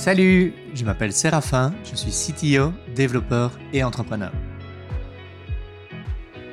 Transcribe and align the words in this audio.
Salut, 0.00 0.54
je 0.72 0.86
m'appelle 0.86 1.12
Séraphin, 1.12 1.74
je 1.84 1.94
suis 1.94 2.10
CTO, 2.10 2.72
développeur 2.96 3.58
et 3.74 3.84
entrepreneur. 3.84 4.32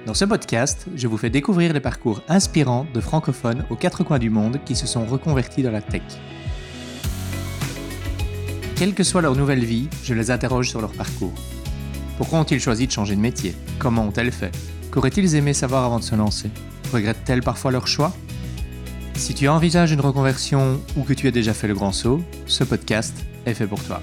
Dans 0.05 0.13
ce 0.13 0.26
podcast, 0.26 0.85
je 0.97 1.08
vous 1.08 1.15
fais 1.15 1.29
découvrir 1.29 1.71
les 1.71 1.79
parcours 1.79 2.21
inspirants 2.28 2.86
de 2.94 2.99
francophones 2.99 3.63
aux 3.70 3.78
quatre 3.78 4.04
coins 4.04 4.20
du 4.20 4.29
monde 4.29 4.60
qui 4.65 4.75
se 4.75 4.85
sont 4.85 5.06
reconvertis 5.06 5.63
dans 5.63 5.71
la 5.71 5.81
tech. 5.81 6.02
Quelle 8.75 8.94
que 8.94 9.03
soit 9.03 9.21
leur 9.21 9.38
nouvelle 9.38 9.63
vie, 9.63 9.88
je 10.03 10.13
les 10.13 10.29
interroge 10.29 10.70
sur 10.70 10.81
leur 10.81 10.92
parcours. 10.92 11.34
Pourquoi 12.17 12.39
ont-ils 12.39 12.60
choisi 12.60 12.85
de 12.85 12.92
changer 12.92 13.16
de 13.16 13.21
métier? 13.21 13.56
Comment 13.79 14.03
ont-elles 14.03 14.34
fait? 14.34 14.52
Qu'auraient-ils 14.92 15.35
aimé 15.35 15.53
savoir 15.53 15.85
avant 15.85 15.99
de 15.99 16.03
se 16.03 16.16
lancer? 16.16 16.49
Regrettent-elles 16.91 17.43
parfois 17.43 17.71
leur 17.71 17.88
choix? 17.88 18.11
Si 19.13 19.34
tu 19.34 19.48
envisages 19.48 19.93
une 19.93 20.02
reconversion 20.02 20.81
ou 20.98 21.03
que 21.03 21.13
tu 21.13 21.29
as 21.29 21.31
déjà 21.31 21.53
fait 21.53 21.70
le 21.70 21.75
grand 21.75 21.93
saut, 21.93 22.21
ce 22.45 22.66
podcast 22.66 23.16
est 23.47 23.53
fait 23.53 23.67
pour 23.67 23.81
toi. 23.83 24.01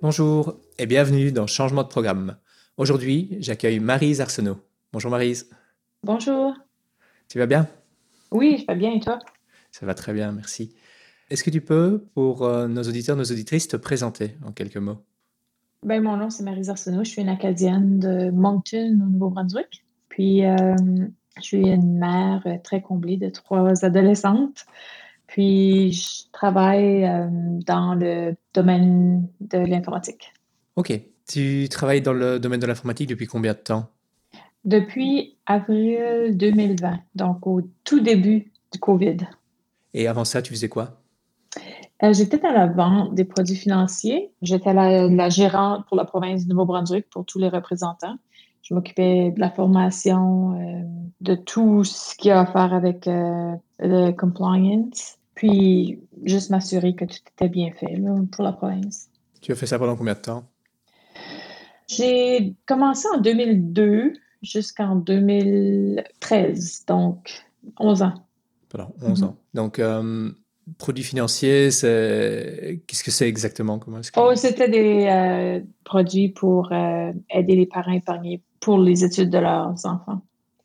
Bonjour 0.00 0.60
et 0.78 0.86
bienvenue 0.86 1.32
dans 1.32 1.46
Changement 1.46 1.82
de 1.82 1.88
programme. 1.88 2.36
Aujourd'hui, 2.76 3.36
j'accueille 3.40 3.80
Marise 3.80 4.20
Arsenault. 4.20 4.58
Bonjour 4.92 5.10
Marise. 5.10 5.48
Bonjour. 6.02 6.54
Tu 7.28 7.38
vas 7.38 7.46
bien? 7.46 7.66
Oui, 8.30 8.58
je 8.60 8.66
vais 8.66 8.78
bien 8.78 8.92
et 8.92 9.00
toi? 9.00 9.18
Ça 9.72 9.86
va 9.86 9.94
très 9.94 10.12
bien, 10.12 10.30
merci. 10.30 10.74
Est-ce 11.30 11.42
que 11.42 11.50
tu 11.50 11.62
peux, 11.62 12.04
pour 12.14 12.44
euh, 12.44 12.68
nos 12.68 12.82
auditeurs, 12.82 13.16
nos 13.16 13.24
auditrices, 13.24 13.66
te 13.66 13.76
présenter 13.76 14.36
en 14.44 14.52
quelques 14.52 14.76
mots? 14.76 14.98
Ben, 15.82 16.02
Mon 16.02 16.16
nom, 16.16 16.30
c'est 16.30 16.44
Marise 16.44 16.68
Arsenault. 16.68 17.02
Je 17.02 17.10
suis 17.10 17.22
une 17.22 17.28
Acadienne 17.28 17.98
de 17.98 18.30
Moncton, 18.30 19.00
au 19.02 19.10
Nouveau-Brunswick. 19.10 19.84
Puis, 20.10 20.44
euh, 20.44 20.76
je 21.36 21.42
suis 21.42 21.68
une 21.68 21.98
mère 21.98 22.42
très 22.62 22.80
comblée 22.80 23.16
de 23.16 23.28
trois 23.28 23.84
adolescentes. 23.84 24.66
Puis, 25.26 25.92
je 25.92 26.30
travaille 26.32 27.04
euh, 27.04 27.26
dans 27.66 27.94
le 27.94 28.36
domaine 28.52 29.26
de 29.40 29.58
l'informatique. 29.58 30.32
OK. 30.76 30.92
Tu 31.26 31.68
travailles 31.70 32.02
dans 32.02 32.12
le 32.12 32.38
domaine 32.38 32.60
de 32.60 32.66
l'informatique 32.66 33.08
depuis 33.08 33.26
combien 33.26 33.52
de 33.52 33.58
temps? 33.58 33.88
Depuis 34.64 35.36
avril 35.46 36.36
2020, 36.36 37.00
donc 37.14 37.46
au 37.46 37.62
tout 37.84 38.00
début 38.00 38.52
du 38.72 38.78
COVID. 38.78 39.16
Et 39.94 40.06
avant 40.06 40.24
ça, 40.24 40.42
tu 40.42 40.52
faisais 40.52 40.68
quoi? 40.68 41.00
Euh, 42.02 42.12
j'étais 42.12 42.38
dans 42.38 42.50
la 42.50 42.66
vente 42.66 43.14
des 43.14 43.24
produits 43.24 43.56
financiers. 43.56 44.32
J'étais 44.42 44.74
la, 44.74 45.08
la, 45.08 45.28
gérante 45.30 45.86
pour 45.86 45.96
la 45.96 46.04
province 46.04 46.42
du 46.42 46.50
Nouveau-Brunswick 46.50 47.08
pour 47.08 47.24
tous 47.24 47.38
les 47.38 47.48
représentants. 47.48 48.16
Je 48.64 48.72
m'occupais 48.72 49.30
de 49.30 49.40
la 49.40 49.50
formation, 49.50 50.58
euh, 50.58 50.82
de 51.20 51.34
tout 51.34 51.84
ce 51.84 52.16
qui 52.16 52.30
a 52.30 52.40
à 52.40 52.46
faire 52.46 52.72
avec 52.72 53.06
euh, 53.06 53.52
le 53.78 54.10
compliance, 54.12 55.18
puis 55.34 56.00
juste 56.24 56.48
m'assurer 56.48 56.94
que 56.94 57.04
tout 57.04 57.18
était 57.36 57.50
bien 57.50 57.70
fait 57.72 57.94
là, 57.96 58.16
pour 58.32 58.42
la 58.42 58.52
province. 58.52 59.10
Tu 59.42 59.52
as 59.52 59.54
fait 59.54 59.66
ça 59.66 59.78
pendant 59.78 59.96
combien 59.96 60.14
de 60.14 60.20
temps? 60.20 60.44
J'ai 61.88 62.54
commencé 62.64 63.06
en 63.14 63.20
2002 63.20 64.14
jusqu'en 64.42 64.96
2013, 64.96 66.86
donc 66.86 67.44
11 67.78 68.00
ans. 68.02 68.14
Pendant 68.70 68.94
11 69.02 69.08
mm 69.08 69.12
-hmm. 69.12 69.28
ans. 69.28 69.36
Donc, 69.52 69.78
euh, 69.78 70.30
produits 70.78 71.04
financiers, 71.04 71.70
c'est... 71.70 72.80
qu'est-ce 72.86 73.04
que 73.04 73.10
c'est 73.10 73.28
exactement? 73.28 73.78
Comment 73.78 74.00
que... 74.00 74.20
Oh, 74.20 74.34
c'était 74.34 74.68
des 74.68 75.06
euh, 75.06 75.60
produits 75.84 76.28
pour 76.28 76.72
euh, 76.72 77.12
aider 77.30 77.56
les 77.56 77.66
parents 77.66 77.92
épargnés 77.92 78.42
pour 78.60 78.78
les 78.78 79.04
études 79.04 79.30
de 79.30 79.38
leurs 79.38 79.84
enfants. 79.84 80.22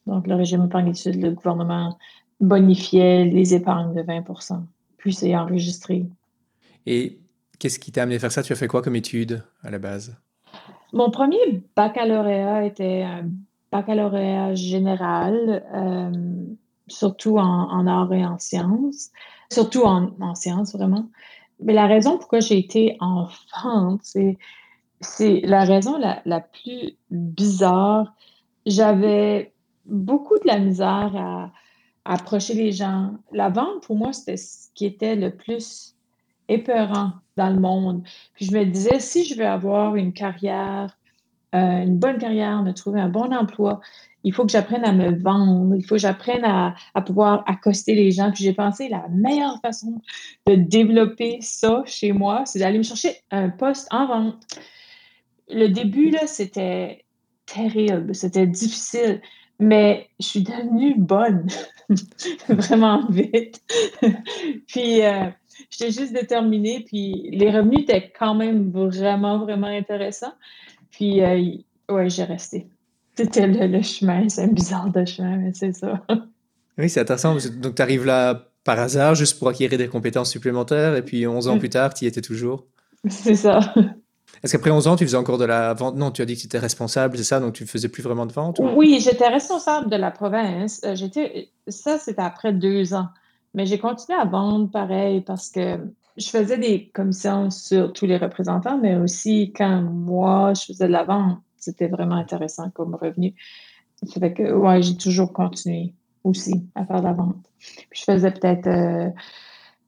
Donc, 0.08 0.28
le 0.28 0.36
régime 0.36 0.66
épargne 0.66 0.90
études, 0.90 1.22
le 1.22 1.32
gouvernement 1.32 1.98
bonifiait 2.40 3.26
les 3.26 3.54
épargnes 3.54 3.94
de 3.94 4.02
20% 4.02 4.62
puis 5.00 5.14
c'est 5.14 5.36
enregistré. 5.36 6.06
Et 6.86 7.18
qu'est-ce 7.58 7.80
qui 7.80 7.92
t'a 7.92 8.04
amené 8.04 8.18
à 8.18 8.20
faire 8.20 8.32
ça? 8.32 8.44
Tu 8.44 8.54
as 8.54 8.56
fait 8.56 8.68
quoi 8.68 8.84
comme 8.84 8.96
études 8.96 9.44
à 9.64 9.72
la 9.72 9.80
base? 9.80 10.16
Mon 10.94 11.10
premier 11.10 11.64
baccalauréat 11.76 12.66
était 12.66 13.02
un 13.02 13.30
baccalauréat 13.72 14.56
général, 14.56 15.64
euh, 15.74 16.12
surtout 16.92 17.38
en, 17.38 17.70
en, 17.72 17.88
arts 17.88 18.14
et 18.14 18.26
en 18.26 18.38
sciences, 18.40 19.12
surtout 19.52 19.84
en, 19.84 20.12
en, 20.20 20.36
sciences 20.36 20.76
vraiment. 20.76 21.10
Mais 21.62 21.74
la 21.74 21.88
raison 21.88 22.18
pourquoi 22.18 22.40
j'ai 22.40 22.58
été 22.58 22.98
en 23.00 23.28
vente, 23.64 24.02
c'est, 24.04 25.42
la 25.44 25.64
raison 25.64 25.98
la, 25.98 26.40
plus 26.42 26.98
bizarre. 27.12 28.14
J'avais 28.66 29.54
beaucoup 29.86 30.38
de 30.40 30.48
la 30.48 30.60
misère 30.60 31.12
à, 31.16 31.52
à, 32.06 32.14
approcher 32.14 32.54
les 32.54 32.72
gens. 32.72 33.14
La 33.32 33.50
vente, 33.50 33.84
pour 33.84 33.96
moi, 33.96 34.14
c'était 34.14 34.38
ce 34.38 34.70
qui 34.74 34.86
était 34.86 35.16
le 35.16 35.36
plus 35.36 35.96
épeurant 36.48 37.14
dans 37.38 37.50
le 37.50 37.60
monde. 37.60 38.04
Puis 38.34 38.46
je 38.46 38.52
me 38.52 38.66
disais, 38.66 39.00
si 39.00 39.26
je 39.26 39.36
veux 39.36 39.48
avoir 39.48 39.96
une 39.96 40.14
carrière, 40.14 40.98
euh, 41.56 41.84
une 41.84 41.98
bonne 41.98 42.18
carrière, 42.18 42.62
me 42.64 42.74
trouver 42.74 43.00
un 43.00 43.10
bon 43.10 43.34
emploi, 43.34 43.80
il 44.24 44.34
faut 44.34 44.46
que 44.46 44.52
j'apprenne 44.52 44.84
à 44.84 44.92
me 44.92 45.18
vendre, 45.18 45.76
il 45.76 45.84
faut 45.84 45.96
que 45.96 46.02
j'apprenne 46.02 46.44
à, 46.44 46.76
pouvoir 47.06 47.44
accoster 47.48 47.96
les 47.96 48.12
gens. 48.12 48.32
Puis 48.32 48.44
j'ai 48.44 48.54
pensé 48.54 48.90
la 48.90 49.08
meilleure 49.10 49.60
façon 49.62 50.02
de 50.48 50.56
développer 50.56 51.40
ça 51.42 51.84
chez 51.86 52.12
moi, 52.12 52.44
c'est 52.46 52.60
d'aller 52.60 52.78
me 52.78 52.84
chercher 52.84 53.16
un 53.32 53.50
poste 53.50 53.88
en 53.92 54.08
vente. 54.08 54.44
Le 55.50 55.68
début, 55.68 56.10
là, 56.10 56.28
c'était 56.28 57.06
terrible, 57.46 58.14
c'était 58.14 58.46
difficile, 58.46 59.22
mais 59.60 60.10
je 60.20 60.26
suis 60.28 60.44
devenue 60.44 60.96
bonne 60.98 61.48
vraiment 62.50 63.08
vite. 63.10 63.64
puis 64.68 65.02
euh, 65.02 65.30
j'étais 65.70 65.92
juste 65.92 66.14
déterminée, 66.14 66.84
puis 66.86 67.30
les 67.32 67.50
revenus 67.50 67.82
étaient 67.82 68.12
quand 68.18 68.36
même 68.36 68.70
vraiment, 68.72 69.40
vraiment 69.40 69.68
intéressants. 69.68 70.34
Puis, 70.92 71.22
euh, 71.22 71.58
ouais, 71.90 72.10
j'ai 72.10 72.24
resté. 72.24 72.68
C'était 73.20 73.48
le, 73.48 73.68
le, 73.68 73.82
chemin. 73.82 74.30
C'est 74.30 74.48
bizarre 74.48 74.90
de 74.90 75.04
chemin, 75.04 75.36
mais 75.36 75.52
c'est 75.54 75.74
ça. 75.74 76.02
Oui, 76.78 76.90
c'est 76.90 77.02
intéressant. 77.02 77.36
Donc, 77.58 77.76
tu 77.76 77.82
arrives 77.82 78.06
là 78.06 78.46
par 78.64 78.80
hasard, 78.80 79.14
juste 79.14 79.38
pour 79.38 79.50
acquérir 79.50 79.78
des 79.78 79.90
compétences 79.90 80.32
supplémentaires, 80.32 80.96
et 80.96 81.02
puis 81.02 81.28
11 81.28 81.50
ans 81.50 81.60
plus 81.60 81.70
tard, 81.70 81.94
tu 81.94 82.06
y 82.06 82.08
étais 82.08 82.22
toujours. 82.22 82.66
C'est 83.10 83.36
ça. 83.36 83.60
Est-ce 84.42 84.54
qu'après 84.54 84.72
11 84.72 84.88
ans, 84.88 84.96
tu 84.96 85.04
faisais 85.04 85.18
encore 85.18 85.38
de 85.38 85.44
la 85.44 85.74
vente? 85.74 85.98
Non, 85.98 86.12
tu 86.12 86.22
as 86.22 86.26
dit 86.26 86.36
que 86.36 86.40
tu 86.40 86.46
étais 86.46 86.60
responsable, 86.60 87.18
c'est 87.18 87.26
ça 87.26 87.42
Donc, 87.42 87.54
tu 87.54 87.64
ne 87.64 87.68
faisais 87.68 87.90
plus 87.90 88.02
vraiment 88.02 88.26
de 88.26 88.32
vente 88.32 88.60
ou... 88.60 88.70
Oui, 88.76 89.02
j'étais 89.02 89.28
responsable 89.28 89.90
de 89.90 89.98
la 89.98 90.12
province. 90.12 90.80
Euh, 90.86 90.96
j'étais... 90.96 91.50
Ça, 91.68 91.98
c'était 91.98 92.22
après 92.22 92.54
deux 92.54 92.94
ans. 92.94 93.10
Mais 93.54 93.66
j'ai 93.66 93.80
continué 93.80 94.18
à 94.18 94.24
vendre 94.24 94.72
pareil 94.72 95.20
parce 95.20 95.50
que 95.50 95.78
je 96.16 96.30
faisais 96.30 96.58
des 96.58 96.90
commissions 96.94 97.50
sur 97.50 97.92
tous 97.92 98.06
les 98.06 98.18
représentants, 98.18 98.78
mais 98.78 98.96
aussi 98.96 99.52
quand 99.54 99.82
moi, 99.82 100.54
je 100.54 100.66
faisais 100.66 100.88
de 100.88 100.94
la 100.94 101.04
vente, 101.04 101.40
c'était 101.60 101.88
vraiment 101.88 102.16
intéressant 102.16 102.70
comme 102.72 102.96
revenu. 102.96 103.34
Ça 104.04 104.20
fait 104.20 104.34
que, 104.34 104.54
ouais, 104.54 104.82
j'ai 104.82 104.96
toujours 104.96 105.34
continué 105.34 105.94
aussi 106.24 106.68
à 106.76 106.86
faire 106.86 107.00
de 107.00 107.06
la 107.06 107.14
vente. 107.14 107.46
Puis 107.90 108.02
je 108.02 108.04
faisais 108.04 108.32
peut-être, 108.32 108.68
euh, 108.68 109.10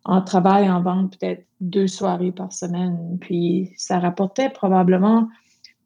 en 0.04 0.22
travail, 0.22 0.70
en 0.70 0.82
vente, 0.82 1.18
peut-être 1.18 1.46
deux 1.60 1.88
soirées 1.88 2.32
par 2.32 2.52
semaine. 2.52 3.18
Puis 3.22 3.72
ça 3.78 4.00
rapportait 4.00 4.50
probablement 4.50 5.30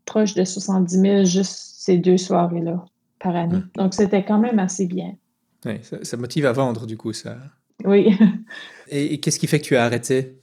proche 0.06 0.34
de 0.34 0.44
70 0.44 1.00
000 1.00 1.24
juste 1.26 1.76
ces 1.78 1.98
deux 1.98 2.18
soirées-là 2.18 2.86
par 3.20 3.36
année. 3.36 3.58
Mmh. 3.58 3.70
Donc 3.78 3.94
c'était 3.94 4.24
quand 4.24 4.40
même 4.40 4.60
assez 4.60 4.86
bien. 4.86 5.16
Oui, 5.66 5.80
ça, 5.82 6.04
ça 6.04 6.18
motive 6.18 6.46
à 6.46 6.52
vendre, 6.52 6.86
du 6.86 6.96
coup, 6.96 7.12
ça. 7.14 7.38
Oui. 7.84 8.18
Et, 8.88 9.16
et 9.16 9.20
qu'est-ce 9.20 9.40
qui 9.40 9.48
fait 9.48 9.60
que 9.60 9.66
tu 9.66 9.76
as 9.76 9.84
arrêté? 9.84 10.40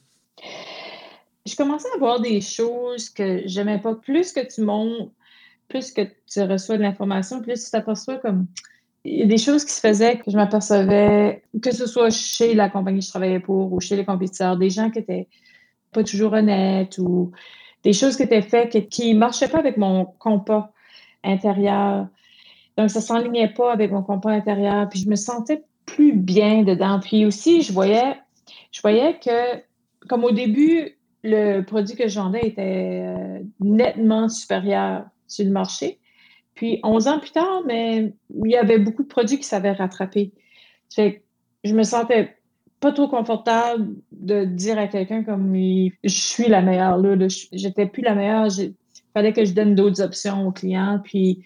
Je 1.47 1.55
commençais 1.55 1.89
à 1.95 1.99
voir 1.99 2.21
des 2.21 2.41
choses 2.41 3.09
que 3.09 3.43
j'aimais 3.47 3.79
pas. 3.79 3.95
Plus 3.95 4.33
que 4.33 4.41
tu 4.53 4.63
montes, 4.63 5.13
plus 5.73 5.91
que 5.91 6.03
tu 6.03 6.43
reçois 6.43 6.77
de 6.77 6.83
l'information, 6.83 7.41
plus 7.41 7.65
tu 7.65 7.71
t'aperçois 7.71 8.19
comme. 8.19 8.47
Il 9.05 9.19
y 9.19 9.23
a 9.23 9.27
des 9.27 9.39
choses 9.39 9.65
qui 9.65 9.73
se 9.73 9.81
faisaient 9.81 10.19
que 10.19 10.31
je 10.31 10.37
m'apercevais, 10.37 11.43
que 11.61 11.75
ce 11.75 11.87
soit 11.87 12.11
chez 12.11 12.55
la 12.55 12.69
compagnie 12.69 13.01
que 13.01 13.07
je 13.07 13.11
travaillais 13.11 13.41
pour 13.41 13.73
ou 13.73 13.81
chez 13.81 13.97
les 13.97 14.05
compétiteurs, 14.05 14.57
des 14.57 14.71
gens 14.71 14.91
qui 14.91 15.01
étaient 15.01 15.27
pas 15.91 16.05
toujours 16.05 16.35
honnêtes 16.35 16.99
ou 16.99 17.33
des 17.83 17.95
choses 17.95 18.17
qui 18.17 18.23
étaient 18.23 18.43
faites 18.43 18.89
qui 18.89 19.13
ne 19.13 19.19
marchaient 19.19 19.49
pas 19.49 19.59
avec 19.59 19.77
mon 19.77 20.05
compas 20.05 20.73
intérieur. 21.25 22.07
Donc, 22.77 22.91
ça 22.91 23.01
ne 23.01 23.05
s'enlignait 23.05 23.53
pas 23.53 23.73
avec 23.73 23.91
mon 23.91 24.03
compas 24.03 24.31
intérieur. 24.31 24.89
Puis 24.89 25.01
je 25.01 25.09
me 25.09 25.17
sentais 25.17 25.65
plus 25.85 26.13
bien 26.13 26.63
dedans. 26.63 27.01
Puis 27.01 27.27
aussi, 27.27 27.63
je 27.63 27.73
voyais, 27.73 28.17
je 28.71 28.81
voyais 28.83 29.19
que, 29.19 29.63
comme 30.07 30.23
au 30.23 30.31
début, 30.31 30.97
le 31.25 31.63
produit 31.63 31.97
que 31.97 32.07
je 32.07 32.21
vendais 32.21 32.47
était 32.47 33.05
euh, 33.05 33.41
nettement 33.61 34.29
supérieur 34.29 35.05
sur 35.33 35.45
le 35.45 35.51
marché. 35.51 35.99
Puis 36.55 36.81
11 36.83 37.09
ans 37.09 37.19
plus 37.19 37.31
tard, 37.31 37.63
mais 37.67 38.13
il 38.45 38.51
y 38.51 38.57
avait 38.57 38.79
beaucoup 38.79 39.03
de 39.03 39.09
produits 39.09 39.39
qui 39.39 39.45
s'avaient 39.45 39.73
rattrapé. 39.73 40.33
Fait 40.91 41.23
je 41.65 41.75
me 41.75 41.83
sentais 41.83 42.37
pas 42.81 42.93
trop 42.93 43.09
confortable 43.09 43.95
de 44.11 44.45
dire 44.45 44.79
à 44.79 44.89
quelqu'un 44.89 45.23
comme 45.23 45.55
je 45.55 45.91
suis 46.05 46.49
la 46.49 46.61
meilleure 46.61 46.99
là, 46.99 47.15
là 47.15 47.27
j'étais 47.53 47.87
plus 47.87 48.03
la 48.03 48.15
meilleure, 48.15 48.49
il 48.59 48.75
fallait 49.15 49.33
que 49.33 49.45
je 49.45 49.53
donne 49.53 49.77
d'autres 49.77 50.03
options 50.03 50.49
aux 50.49 50.51
clients 50.51 51.01
puis 51.03 51.45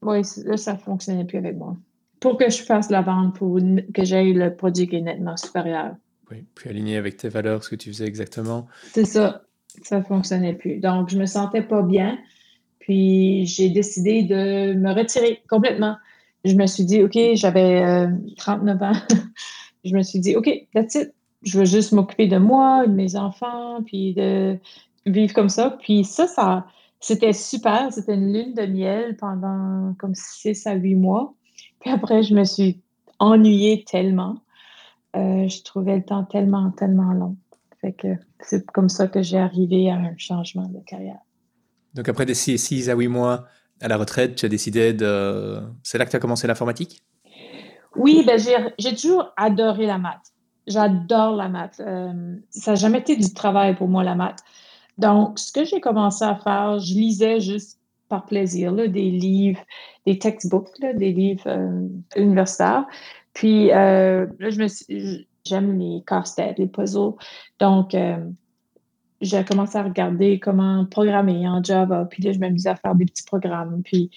ouais, 0.00 0.22
là 0.44 0.56
ça 0.56 0.78
fonctionnait 0.78 1.26
plus 1.26 1.38
avec 1.38 1.56
moi 1.56 1.76
pour 2.24 2.38
que 2.38 2.48
je 2.48 2.62
fasse 2.62 2.88
la 2.88 3.02
vente, 3.02 3.36
pour 3.36 3.58
que 3.92 4.02
j'aie 4.02 4.32
le 4.32 4.56
produit 4.56 4.88
qui 4.88 4.96
est 4.96 5.02
nettement 5.02 5.36
supérieur. 5.36 5.94
Oui, 6.30 6.38
puis 6.54 6.70
aligné 6.70 6.96
avec 6.96 7.18
tes 7.18 7.28
valeurs, 7.28 7.62
ce 7.62 7.68
que 7.68 7.76
tu 7.76 7.90
faisais 7.90 8.06
exactement. 8.06 8.66
C'est 8.92 9.04
ça. 9.04 9.42
Ça 9.82 9.98
ne 9.98 10.04
fonctionnait 10.04 10.54
plus. 10.54 10.78
Donc, 10.78 11.10
je 11.10 11.18
me 11.18 11.26
sentais 11.26 11.60
pas 11.60 11.82
bien. 11.82 12.18
Puis, 12.84 13.46
j'ai 13.46 13.70
décidé 13.70 14.24
de 14.24 14.74
me 14.74 14.92
retirer 14.92 15.42
complètement. 15.48 15.96
Je 16.44 16.54
me 16.54 16.66
suis 16.66 16.84
dit, 16.84 17.02
OK, 17.02 17.16
j'avais 17.32 18.06
39 18.36 18.76
euh, 18.76 18.84
ans. 18.84 18.92
je 19.84 19.94
me 19.94 20.02
suis 20.02 20.18
dit, 20.18 20.36
OK, 20.36 20.50
that's 20.74 20.94
it. 20.94 21.14
Je 21.42 21.58
veux 21.58 21.64
juste 21.64 21.92
m'occuper 21.92 22.26
de 22.26 22.36
moi, 22.36 22.86
de 22.86 22.92
mes 22.92 23.16
enfants, 23.16 23.82
puis 23.86 24.12
de 24.12 24.58
vivre 25.06 25.32
comme 25.32 25.48
ça. 25.48 25.78
Puis 25.80 26.04
ça, 26.04 26.26
ça 26.26 26.66
c'était 27.00 27.32
super. 27.32 27.90
C'était 27.90 28.14
une 28.14 28.30
lune 28.34 28.52
de 28.52 28.66
miel 28.66 29.16
pendant 29.16 29.94
comme 29.98 30.14
six 30.14 30.66
à 30.66 30.74
huit 30.74 30.94
mois. 30.94 31.32
Puis 31.80 31.90
après, 31.90 32.22
je 32.22 32.34
me 32.34 32.44
suis 32.44 32.82
ennuyée 33.18 33.84
tellement. 33.84 34.36
Euh, 35.16 35.48
je 35.48 35.62
trouvais 35.62 35.96
le 35.96 36.04
temps 36.04 36.24
tellement, 36.24 36.70
tellement 36.72 37.12
long. 37.12 37.36
Fait 37.80 37.92
que 37.92 38.08
c'est 38.40 38.70
comme 38.70 38.90
ça 38.90 39.08
que 39.08 39.22
j'ai 39.22 39.38
arrivé 39.38 39.90
à 39.90 39.96
un 39.96 40.14
changement 40.18 40.68
de 40.68 40.80
carrière. 40.80 41.20
Donc 41.94 42.08
après 42.08 42.26
des 42.26 42.34
six, 42.34 42.88
à 42.90 42.94
huit 42.94 43.08
mois 43.08 43.44
à 43.80 43.88
la 43.88 43.96
retraite, 43.96 44.36
tu 44.36 44.46
as 44.46 44.48
décidé 44.48 44.92
de... 44.92 45.60
C'est 45.82 45.98
là 45.98 46.04
que 46.04 46.10
tu 46.10 46.16
as 46.16 46.20
commencé 46.20 46.46
l'informatique? 46.46 47.02
Oui, 47.96 48.24
ben 48.26 48.38
j'ai 48.78 48.94
toujours 48.94 49.32
adoré 49.36 49.86
la 49.86 49.98
maths. 49.98 50.32
J'adore 50.66 51.36
la 51.36 51.48
maths. 51.48 51.80
Euh, 51.80 52.36
ça 52.50 52.72
n'a 52.72 52.74
jamais 52.76 52.98
été 52.98 53.16
du 53.16 53.32
travail 53.32 53.76
pour 53.76 53.88
moi, 53.88 54.02
la 54.02 54.14
maths. 54.14 54.40
Donc, 54.98 55.38
ce 55.38 55.52
que 55.52 55.64
j'ai 55.64 55.80
commencé 55.80 56.24
à 56.24 56.36
faire, 56.36 56.78
je 56.78 56.94
lisais 56.94 57.40
juste 57.40 57.80
par 58.08 58.26
plaisir, 58.26 58.72
là, 58.72 58.86
des 58.86 59.10
livres, 59.10 59.60
des 60.06 60.18
textbooks, 60.18 60.70
là, 60.80 60.92
des 60.92 61.12
livres 61.12 61.46
euh, 61.46 61.86
universitaires. 62.16 62.86
Puis 63.32 63.72
euh, 63.72 64.26
là, 64.38 64.48
j'aime 65.44 65.78
les 65.78 66.02
casse-têtes, 66.06 66.58
les 66.58 66.66
puzzles. 66.66 67.14
Donc, 67.58 67.94
j'ai 69.20 69.44
commencé 69.44 69.78
à 69.78 69.82
regarder 69.82 70.38
comment 70.38 70.84
programmer 70.86 71.46
en 71.48 71.62
Java. 71.62 72.06
Puis 72.10 72.22
là, 72.22 72.32
je 72.32 72.38
m'amusais 72.38 72.68
à 72.68 72.76
faire 72.76 72.94
des 72.94 73.04
petits 73.04 73.24
programmes. 73.24 73.82
Puis 73.84 74.10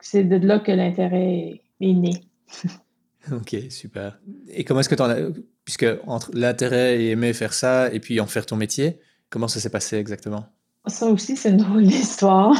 c'est 0.00 0.24
de 0.24 0.36
là 0.36 0.58
que 0.58 0.72
l'intérêt 0.72 1.62
est 1.80 1.92
né. 1.92 2.22
ok, 3.32 3.56
super. 3.70 4.18
Et 4.48 4.64
comment 4.64 4.80
est-ce 4.80 4.88
que 4.88 4.94
tu 4.94 5.02
en 5.02 5.10
as, 5.10 5.18
puisque 5.64 5.86
entre 6.06 6.30
l'intérêt 6.34 7.00
et 7.00 7.10
aimer 7.10 7.32
faire 7.32 7.52
ça 7.52 7.92
et 7.92 8.00
puis 8.00 8.20
en 8.20 8.26
faire 8.26 8.46
ton 8.46 8.56
métier, 8.56 8.98
comment 9.28 9.48
ça 9.48 9.60
s'est 9.60 9.70
passé 9.70 9.96
exactement? 9.96 10.46
Ça 10.86 11.06
aussi, 11.06 11.36
c'est 11.36 11.50
une 11.50 11.58
drôle 11.58 11.84
d'histoire. 11.84 12.54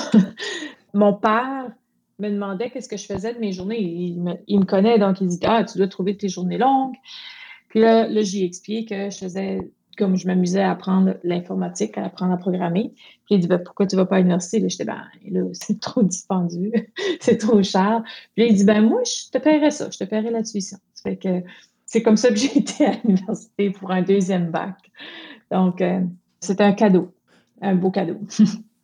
Mon 0.94 1.14
père 1.14 1.70
me 2.18 2.30
demandait 2.30 2.70
qu'est-ce 2.70 2.88
que 2.88 2.96
je 2.96 3.06
faisais 3.06 3.34
de 3.34 3.38
mes 3.38 3.52
journées. 3.52 3.80
Il 3.80 4.58
me, 4.58 4.64
connaît, 4.64 4.98
donc 4.98 5.20
il 5.20 5.28
dit 5.28 5.38
Ah, 5.44 5.64
tu 5.64 5.78
dois 5.78 5.88
trouver 5.88 6.16
tes 6.16 6.28
journées 6.28 6.58
longues. 6.58 6.96
Puis 7.68 7.80
là, 7.80 8.06
là 8.08 8.22
j'ai 8.22 8.44
expliqué 8.44 8.84
que 8.84 9.10
je 9.10 9.16
faisais 9.16 9.72
comme 10.00 10.16
je 10.16 10.26
m'amusais 10.26 10.62
à 10.62 10.72
apprendre 10.72 11.14
l'informatique, 11.22 11.96
à 11.98 12.06
apprendre 12.06 12.32
à 12.32 12.36
programmer. 12.36 12.92
Puis 13.26 13.36
il 13.36 13.40
dit 13.40 13.46
ben, 13.46 13.58
Pourquoi 13.58 13.86
tu 13.86 13.94
ne 13.94 14.00
vas 14.00 14.06
pas 14.06 14.16
à 14.16 14.18
l'université? 14.18 14.66
Je 14.68 14.76
dis 14.76 14.84
Ben 14.84 15.02
là, 15.30 15.42
c'est 15.52 15.78
trop 15.78 16.02
dispendieux, 16.02 16.72
c'est 17.20 17.36
trop 17.36 17.62
cher. 17.62 18.02
Puis 18.34 18.48
il 18.48 18.54
dit 18.54 18.64
Ben 18.64 18.80
moi, 18.80 19.02
je 19.04 19.30
te 19.30 19.38
paierais 19.38 19.70
ça, 19.70 19.88
je 19.90 19.98
te 19.98 20.04
paierais 20.04 20.30
la 20.30 20.42
tuition. 20.42 20.78
Ça 20.94 21.10
fait 21.10 21.16
que 21.16 21.42
c'est 21.86 22.02
comme 22.02 22.16
ça 22.16 22.30
que 22.30 22.36
j'ai 22.36 22.58
été 22.58 22.86
à 22.86 22.92
l'université 23.04 23.70
pour 23.70 23.92
un 23.92 24.02
deuxième 24.02 24.50
bac. 24.50 24.76
Donc, 25.50 25.80
euh, 25.80 26.00
c'était 26.40 26.64
un 26.64 26.72
cadeau, 26.72 27.14
un 27.60 27.74
beau 27.74 27.90
cadeau. 27.90 28.18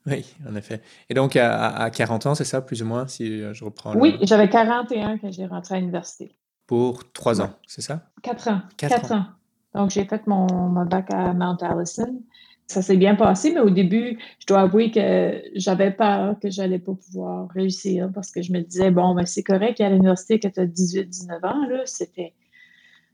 Oui, 0.06 0.24
en 0.48 0.54
effet. 0.54 0.82
Et 1.08 1.14
donc, 1.14 1.34
à, 1.34 1.90
40 1.90 2.26
ans, 2.26 2.34
c'est 2.36 2.44
ça, 2.44 2.60
plus 2.60 2.80
ou 2.82 2.86
moins, 2.86 3.08
si 3.08 3.42
je 3.52 3.64
reprends 3.64 3.96
Oui, 3.96 4.16
j'avais 4.22 4.48
41 4.48 5.18
quand 5.18 5.32
j'ai 5.32 5.46
rentré 5.46 5.76
à 5.76 5.80
l'université. 5.80 6.36
Pour 6.66 7.12
3 7.12 7.42
ans, 7.42 7.50
c'est 7.66 7.82
ça? 7.82 8.02
4 8.22 8.48
ans. 8.48 8.60
4, 8.76 9.12
ans. 9.12 9.26
Donc, 9.76 9.90
j'ai 9.90 10.04
fait 10.04 10.26
mon, 10.26 10.46
bac 10.86 11.06
à 11.12 11.32
Mount 11.34 11.58
Allison. 11.60 12.22
Ça 12.66 12.82
s'est 12.82 12.96
bien 12.96 13.14
passé, 13.14 13.52
mais 13.52 13.60
au 13.60 13.70
début, 13.70 14.18
je 14.40 14.46
dois 14.46 14.62
avouer 14.62 14.90
que 14.90 15.42
j'avais 15.54 15.92
peur 15.92 16.36
que 16.40 16.50
j'allais 16.50 16.80
pas 16.80 16.94
pouvoir 16.94 17.48
réussir 17.50 18.10
parce 18.12 18.32
que 18.32 18.42
je 18.42 18.52
me 18.52 18.60
disais, 18.60 18.90
bon, 18.90 19.14
ben, 19.14 19.24
c'est 19.24 19.44
correct 19.44 19.80
à 19.80 19.90
l'université 19.90 20.40
que 20.40 20.48
tu 20.48 20.58
as 20.58 20.66
18-19 20.66 21.46
ans, 21.46 21.82
c'était, 21.84 22.32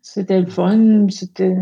c'était 0.01 0.41
le 0.41 0.47
fun, 0.47 1.07
c'était 1.11 1.55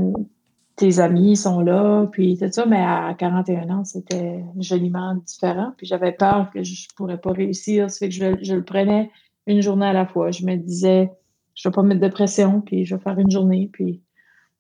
tes 0.80 0.98
amis 0.98 1.36
sont 1.36 1.60
là, 1.60 2.06
puis 2.10 2.38
tout 2.38 2.50
ça, 2.50 2.64
mais 2.64 2.80
à 2.80 3.14
41 3.18 3.68
ans, 3.68 3.84
c'était 3.84 4.42
joliment 4.58 5.14
différent. 5.14 5.72
Puis 5.76 5.86
j'avais 5.86 6.12
peur 6.12 6.50
que 6.54 6.62
je 6.62 6.88
pourrais 6.96 7.18
pas 7.18 7.32
réussir. 7.32 7.90
Ça 7.90 7.98
fait 7.98 8.08
que 8.08 8.14
je, 8.14 8.54
le 8.54 8.64
prenais 8.64 9.10
une 9.46 9.60
journée 9.60 9.86
à 9.86 9.92
la 9.92 10.06
fois. 10.06 10.30
Je 10.30 10.46
me 10.46 10.56
disais, 10.56 11.10
je 11.54 11.68
vais 11.68 11.72
pas 11.72 11.82
mettre 11.82 12.00
de 12.00 12.08
pression, 12.08 12.62
puis 12.62 12.86
je 12.86 12.96
vais 12.96 13.02
faire 13.02 13.18
une 13.18 13.30
journée, 13.30 13.68
puis, 13.70 14.00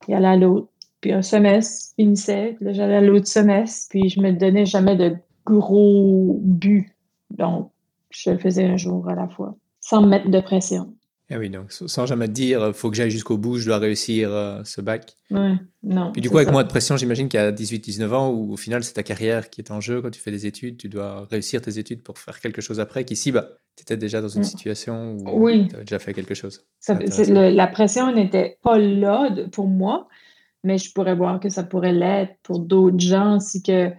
puis 0.00 0.14
aller 0.14 0.26
à 0.26 0.36
l'autre. 0.36 0.68
Puis 1.00 1.12
un 1.12 1.22
semestre 1.22 1.94
finissait, 1.96 2.54
puis 2.56 2.66
là, 2.66 2.72
j'allais 2.72 2.96
à 2.96 3.00
l'autre 3.00 3.26
semestre, 3.26 3.88
puis 3.90 4.08
je 4.10 4.20
me 4.20 4.32
donnais 4.32 4.66
jamais 4.66 4.96
de 4.96 5.16
gros 5.46 6.38
buts. 6.42 6.94
Donc, 7.30 7.70
je 8.10 8.30
le 8.30 8.38
faisais 8.38 8.64
un 8.64 8.76
jour 8.76 9.08
à 9.08 9.14
la 9.14 9.28
fois, 9.28 9.56
sans 9.80 10.02
me 10.02 10.08
mettre 10.08 10.28
de 10.28 10.40
pression. 10.40 10.94
Ah 11.32 11.38
oui, 11.38 11.48
donc 11.48 11.70
sans 11.70 12.06
jamais 12.06 12.26
te 12.26 12.32
dire, 12.32 12.66
il 12.66 12.72
faut 12.72 12.90
que 12.90 12.96
j'aille 12.96 13.10
jusqu'au 13.10 13.38
bout, 13.38 13.58
je 13.58 13.66
dois 13.66 13.78
réussir 13.78 14.32
euh, 14.32 14.62
ce 14.64 14.80
bac. 14.80 15.16
Ouais, 15.30 15.54
non. 15.84 16.10
Puis 16.10 16.20
du 16.20 16.28
coup, 16.28 16.38
avec 16.38 16.50
moins 16.50 16.64
de 16.64 16.68
pression, 16.68 16.96
j'imagine 16.96 17.28
qu'à 17.28 17.52
18-19 17.52 18.12
ans, 18.12 18.30
où 18.30 18.52
au 18.52 18.56
final, 18.56 18.82
c'est 18.82 18.94
ta 18.94 19.04
carrière 19.04 19.48
qui 19.48 19.60
est 19.60 19.70
en 19.70 19.80
jeu, 19.80 20.02
quand 20.02 20.10
tu 20.10 20.20
fais 20.20 20.32
des 20.32 20.46
études, 20.46 20.76
tu 20.76 20.88
dois 20.88 21.28
réussir 21.30 21.62
tes 21.62 21.78
études 21.78 22.02
pour 22.02 22.18
faire 22.18 22.40
quelque 22.40 22.60
chose 22.60 22.80
après, 22.80 23.04
qu'ici, 23.04 23.30
bah, 23.30 23.48
tu 23.76 23.82
étais 23.82 23.96
déjà 23.96 24.20
dans 24.20 24.28
une 24.28 24.40
mm. 24.40 24.44
situation 24.44 25.16
où 25.18 25.48
tu 25.48 25.74
avais 25.74 25.84
déjà 25.84 26.00
fait 26.00 26.14
quelque 26.14 26.34
chose. 26.34 26.66
la 26.88 27.66
pression 27.68 28.12
n'était 28.12 28.58
pas 28.62 28.78
là 28.78 29.30
pour 29.52 29.68
moi, 29.68 30.08
mais 30.64 30.78
je 30.78 30.92
pourrais 30.92 31.14
voir 31.14 31.38
que 31.38 31.48
ça 31.48 31.62
pourrait 31.62 31.92
l'être 31.92 32.34
pour 32.42 32.58
d'autres 32.58 32.98
gens 32.98 33.38
si 33.38 33.62
que 33.62 33.90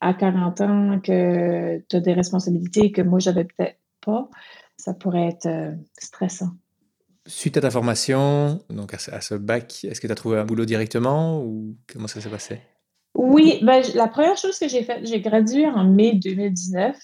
à 0.00 0.14
40 0.14 0.60
ans, 0.60 1.00
que 1.02 1.78
tu 1.88 1.96
as 1.96 2.00
des 2.00 2.12
responsabilités 2.12 2.92
que 2.92 3.02
moi, 3.02 3.18
j'avais 3.18 3.44
peut-être 3.44 3.78
pas 4.00 4.28
ça 4.78 4.94
pourrait 4.94 5.28
être 5.28 5.46
euh, 5.46 5.72
stressant. 5.98 6.50
Suite 7.26 7.58
à 7.58 7.60
ta 7.60 7.70
formation, 7.70 8.62
donc 8.70 8.94
à 8.94 9.20
ce, 9.20 9.34
bac, 9.34 9.84
est-ce 9.84 10.00
que 10.00 10.06
tu 10.06 10.12
as 10.12 10.16
trouvé 10.16 10.38
un 10.38 10.46
boulot 10.46 10.64
directement 10.64 11.42
ou 11.42 11.76
comment 11.92 12.06
ça 12.06 12.22
s'est 12.22 12.30
passé? 12.30 12.60
Oui, 13.14 13.58
ben, 13.62 13.82
la 13.94 14.08
première 14.08 14.36
chose 14.38 14.58
que 14.58 14.68
j'ai 14.68 14.82
faite, 14.82 15.06
j'ai 15.06 15.20
gradué 15.20 15.66
en 15.66 15.84
mai 15.84 16.14
2019. 16.14 16.96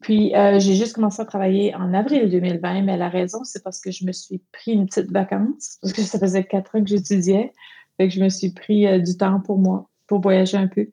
Puis 0.00 0.34
euh, 0.34 0.58
j'ai 0.60 0.74
juste 0.74 0.94
commencé 0.94 1.20
à 1.20 1.24
travailler 1.24 1.74
en 1.74 1.92
avril 1.92 2.30
2020, 2.30 2.82
mais 2.82 2.96
la 2.96 3.08
raison, 3.08 3.42
c'est 3.44 3.62
parce 3.62 3.80
que 3.80 3.90
je 3.90 4.04
me 4.04 4.12
suis 4.12 4.40
pris 4.52 4.72
une 4.72 4.86
petite 4.86 5.10
vacance, 5.10 5.78
parce 5.82 5.92
que 5.92 6.02
ça 6.02 6.18
faisait 6.18 6.44
quatre 6.44 6.76
ans 6.76 6.82
que 6.82 6.88
j'étudiais. 6.88 7.52
Fait 7.96 8.08
que 8.08 8.14
je 8.14 8.22
me 8.22 8.28
suis 8.28 8.52
pris 8.52 8.86
euh, 8.86 8.98
du 8.98 9.16
temps 9.16 9.40
pour 9.40 9.58
moi, 9.58 9.88
pour 10.06 10.20
voyager 10.20 10.56
un 10.56 10.68
peu. 10.68 10.88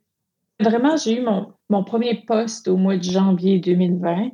Vraiment, 0.59 0.97
j'ai 0.97 1.19
eu 1.19 1.23
mon, 1.23 1.53
mon 1.69 1.83
premier 1.83 2.23
poste 2.25 2.67
au 2.67 2.77
mois 2.77 2.97
de 2.97 3.03
janvier 3.03 3.59
2020. 3.59 4.31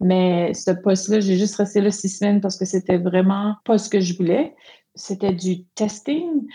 Mais 0.00 0.52
ce 0.54 0.70
poste-là, 0.70 1.20
j'ai 1.20 1.36
juste 1.36 1.56
resté 1.56 1.80
là 1.80 1.90
six 1.90 2.08
semaines 2.08 2.40
parce 2.40 2.58
que 2.58 2.64
c'était 2.64 2.98
vraiment 2.98 3.56
pas 3.64 3.78
ce 3.78 3.88
que 3.88 4.00
je 4.00 4.16
voulais. 4.16 4.54
C'était 4.94 5.32
du 5.32 5.64
testing. 5.74 6.46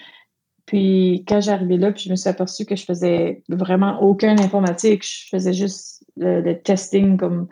Puis 0.66 1.26
quand 1.28 1.42
j'arrivais 1.42 1.78
là, 1.78 1.92
puis 1.92 2.04
je 2.04 2.12
me 2.12 2.16
suis 2.16 2.30
aperçue 2.30 2.66
que 2.66 2.76
je 2.76 2.86
faisais 2.86 3.42
vraiment 3.50 4.02
aucun 4.02 4.38
informatique. 4.38 5.04
Je 5.04 5.30
faisais 5.30 5.54
juste 5.54 6.04
le, 6.16 6.54
testing 6.54 7.18
comme 7.18 7.48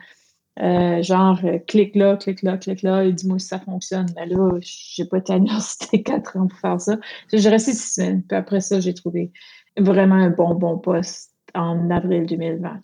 euh, 0.60 1.02
genre 1.02 1.40
clique 1.68 1.96
là, 1.96 2.18
clique 2.18 2.44
là, 2.44 2.58
clique 2.58 2.82
là, 2.82 3.04
et 3.04 3.14
dis-moi 3.14 3.40
si 3.40 3.48
ça 3.48 3.60
fonctionne. 3.60 4.08
Mais 4.16 4.28
là, 4.28 4.58
j'ai 4.62 5.06
pas 5.06 5.18
été 5.18 5.34
à 5.34 5.40
quatre 6.06 6.38
ans 6.38 6.48
pour 6.48 6.60
faire 6.60 6.80
ça. 6.80 6.98
J'ai 7.32 7.50
resté 7.50 7.74
six 7.74 7.96
semaines. 7.96 8.24
Puis 8.24 8.38
après 8.38 8.62
ça, 8.62 8.80
j'ai 8.80 8.94
trouvé 8.94 9.32
vraiment 9.78 10.16
un 10.16 10.30
bon, 10.30 10.54
bon 10.56 10.78
poste 10.78 11.34
en 11.56 11.90
avril 11.90 12.26
2020, 12.26 12.82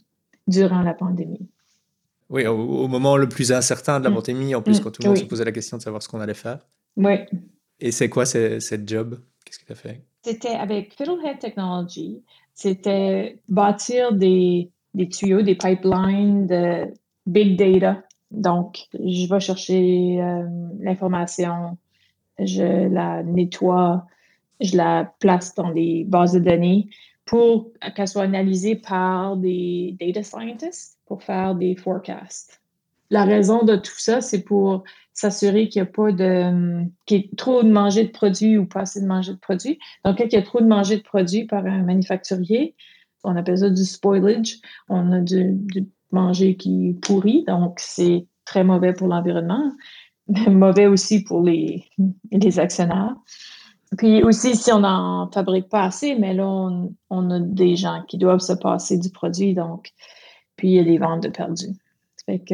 durant 0.47 0.81
la 0.81 0.93
pandémie. 0.93 1.49
Oui, 2.33 2.47
au, 2.47 2.87
moment 2.87 3.15
le 3.15 3.29
plus 3.29 3.51
incertain 3.51 3.99
de 3.99 4.05
la 4.05 4.09
mm. 4.09 4.15
pandémie, 4.15 4.55
en 4.55 4.63
plus, 4.63 4.79
mm. 4.79 4.83
quand 4.83 4.89
tout 4.89 5.03
le 5.03 5.09
monde 5.09 5.17
se 5.17 5.23
posait 5.23 5.45
la 5.45 5.51
question 5.51 5.77
de 5.77 5.83
savoir 5.83 6.01
ce 6.01 6.09
qu'on 6.09 6.19
allait 6.19 6.33
faire. 6.33 6.65
Oui. 6.97 7.13
Et 7.79 7.91
c'est 7.91 8.09
quoi 8.09 8.25
cette 8.25 8.89
job? 8.89 9.19
Qu'est-ce 9.45 9.59
que 9.59 9.65
tu 9.65 9.71
as 9.71 9.75
fait? 9.75 10.01
C'était 10.23 10.55
avec 10.55 10.95
Fiddlehead 10.97 11.37
Technology. 11.37 12.23
C'était 12.55 13.37
bâtir 13.49 14.13
des, 14.13 14.71
des 14.95 15.09
tuyaux, 15.09 15.43
des 15.43 15.53
pipelines 15.53 16.47
de 16.47 16.87
big 17.27 17.55
data. 17.55 18.01
Donc, 18.31 18.87
je 18.93 19.31
vais 19.31 19.39
chercher 19.39 20.19
euh, 20.19 20.43
l'information, 20.79 21.77
je 22.39 22.89
la 22.89 23.21
nettoie, 23.21 24.07
je 24.59 24.75
la 24.75 25.13
place 25.19 25.53
dans 25.53 25.69
les 25.69 26.03
bases 26.03 26.33
de 26.33 26.39
données 26.39 26.89
pour 27.33 27.71
qu'elle 27.95 28.07
soit 28.07 28.21
analysée 28.21 28.75
par 28.75 29.37
des 29.37 29.97
data 29.99 30.21
scientists 30.21 30.99
pour 31.07 31.23
faire 31.23 31.55
des 31.55 31.75
forecasts. 31.75 32.61
La 33.09 33.25
raison 33.25 33.63
de 33.63 33.75
tout 33.75 33.97
ça, 33.97 34.21
c'est 34.21 34.43
pour 34.43 34.83
s'assurer 35.13 35.67
qu'il 35.67 35.81
n'y 35.81 35.87
a 35.87 35.91
pas 35.91 36.11
de 36.11 36.83
qu'il 37.07 37.17
y 37.17 37.19
ait 37.21 37.29
trop 37.35 37.63
de 37.63 37.71
manger 37.71 38.03
de 38.03 38.11
produits 38.11 38.55
ou 38.59 38.67
pas 38.67 38.81
assez 38.81 39.01
de 39.01 39.07
manger 39.07 39.33
de 39.33 39.39
produits. 39.39 39.79
Donc, 40.05 40.19
quand 40.19 40.25
il 40.25 40.33
y 40.33 40.35
a 40.35 40.43
trop 40.43 40.61
de 40.61 40.67
manger 40.67 40.97
de 40.97 41.01
produits 41.01 41.45
par 41.45 41.65
un 41.65 41.81
manufacturier, 41.81 42.75
on 43.23 43.35
appelle 43.35 43.57
ça 43.57 43.71
du 43.71 43.83
spoilage. 43.83 44.59
On 44.87 45.11
a 45.11 45.19
du, 45.19 45.57
manger 46.11 46.55
qui 46.55 46.95
pourrit, 47.01 47.45
donc 47.47 47.79
c'est 47.79 48.27
très 48.45 48.63
mauvais 48.63 48.93
pour 48.93 49.07
l'environnement. 49.07 49.71
mauvais 50.27 50.85
aussi 50.85 51.23
pour 51.23 51.41
les, 51.41 51.83
les 52.31 52.59
actionnaires. 52.59 53.15
Puis 53.97 54.23
aussi, 54.23 54.55
si 54.55 54.71
on 54.71 54.79
n'en 54.79 55.29
fabrique 55.31 55.69
pas 55.69 55.83
assez, 55.83 56.15
mais 56.15 56.33
là, 56.33 56.47
on, 57.09 57.29
a 57.29 57.39
des 57.39 57.75
gens 57.75 58.03
qui 58.07 58.17
doivent 58.17 58.39
se 58.39 58.53
passer 58.53 58.97
du 58.97 59.09
produit, 59.09 59.53
donc, 59.53 59.91
puis 60.55 60.69
il 60.69 60.73
y 60.75 60.79
a 60.79 60.83
des 60.83 60.97
ventes 60.97 61.23
de 61.23 61.29
perdus. 61.29 61.75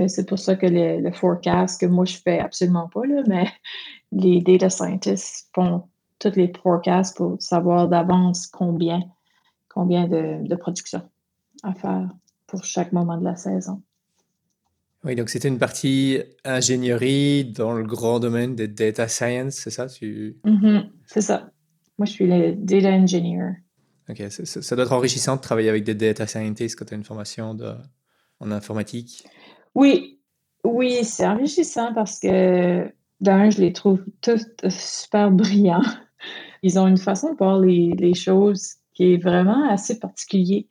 C'est 0.07 0.27
pour 0.27 0.39
ça 0.39 0.55
que 0.55 0.65
le, 0.65 1.11
forecast, 1.11 1.79
que 1.79 1.85
moi, 1.85 2.05
je 2.05 2.17
fais 2.17 2.39
absolument 2.39 2.89
pas, 2.89 3.05
là, 3.05 3.21
mais 3.27 3.47
les 4.11 4.41
data 4.41 4.69
scientists 4.69 5.49
font 5.53 5.83
tous 6.17 6.35
les 6.35 6.51
forecasts 6.51 7.15
pour 7.15 7.41
savoir 7.41 7.87
d'avance 7.87 8.47
combien, 8.47 9.01
combien 9.69 10.07
de, 10.07 10.47
de 10.47 10.55
production 10.55 11.01
à 11.63 11.73
faire 11.73 12.09
pour 12.47 12.63
chaque 12.63 12.91
moment 12.91 13.17
de 13.17 13.23
la 13.23 13.35
saison. 13.35 13.81
Oui, 15.05 15.15
donc 15.15 15.29
c'était 15.29 15.47
une 15.47 15.59
partie 15.59 16.19
ingénierie 16.43 17.45
dans 17.45 17.73
le 17.73 17.83
grand 17.83 18.19
domaine 18.19 18.55
des 18.55 18.67
data 18.67 19.07
science, 19.07 19.55
c'est 19.55 19.69
ça? 19.69 19.87
Tu... 19.87 20.37
Mm-hmm, 20.45 20.89
c'est 21.05 21.21
ça. 21.21 21.51
Moi, 21.97 22.05
je 22.05 22.11
suis 22.11 22.27
le 22.27 22.53
data 22.53 22.89
engineer. 22.89 23.57
Ok, 24.09 24.23
ça, 24.29 24.75
doit 24.75 24.85
être 24.85 24.93
enrichissant 24.93 25.35
de 25.35 25.41
travailler 25.41 25.69
avec 25.69 25.83
des 25.83 25.93
data 25.93 26.25
scientists 26.27 26.77
quand 26.77 26.85
tu 26.85 26.93
as 26.93 26.97
une 26.97 27.03
formation 27.03 27.53
de, 27.53 27.75
en 28.39 28.51
informatique. 28.51 29.23
Oui, 29.75 30.19
oui, 30.63 31.03
c'est 31.03 31.27
enrichissant 31.27 31.93
parce 31.93 32.19
que 32.19 32.91
d'un, 33.21 33.49
je 33.49 33.61
les 33.61 33.71
trouve 33.71 34.03
tous 34.21 34.45
super 34.69 35.31
brillants. 35.31 35.83
Ils 36.63 36.77
ont 36.77 36.87
une 36.87 36.97
façon 36.97 37.31
de 37.31 37.37
voir 37.37 37.59
les, 37.59 37.93
les 37.97 38.15
choses 38.15 38.75
qui 38.93 39.13
est 39.13 39.17
vraiment 39.17 39.69
assez 39.69 39.97
particulière. 39.99 40.63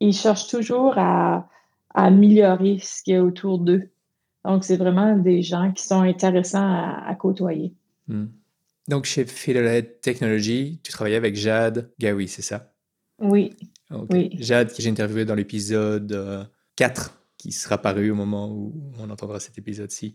Ils 0.00 0.14
cherchent 0.14 0.48
toujours 0.48 0.94
à 0.96 1.48
améliorer 1.96 2.78
ce 2.80 3.02
qu'il 3.02 3.14
y 3.14 3.16
a 3.16 3.24
autour 3.24 3.58
d'eux. 3.58 3.88
Donc, 4.44 4.62
c'est 4.62 4.76
vraiment 4.76 5.16
des 5.16 5.42
gens 5.42 5.72
qui 5.72 5.82
sont 5.82 6.02
intéressants 6.02 6.62
à, 6.62 7.14
côtoyer. 7.18 7.74
Hmm. 8.06 8.26
Donc, 8.86 9.06
chez 9.06 9.24
Fiddlehead 9.24 10.00
Technology, 10.00 10.78
tu 10.84 10.92
travaillais 10.92 11.16
avec 11.16 11.34
Jade 11.34 11.90
Gawi, 11.98 12.28
c'est 12.28 12.42
ça? 12.42 12.72
Oui. 13.18 13.56
oui. 14.10 14.30
Jade, 14.38 14.72
que 14.72 14.80
j'ai 14.80 14.90
interviewé 14.90 15.24
dans 15.24 15.34
l'épisode 15.34 16.48
4, 16.76 17.00
euh, 17.00 17.26
qui 17.38 17.50
sera 17.50 17.78
paru 17.78 18.10
au 18.10 18.14
moment 18.14 18.52
où 18.52 18.72
on 19.00 19.10
entendra 19.10 19.40
cet 19.40 19.58
épisode-ci. 19.58 20.14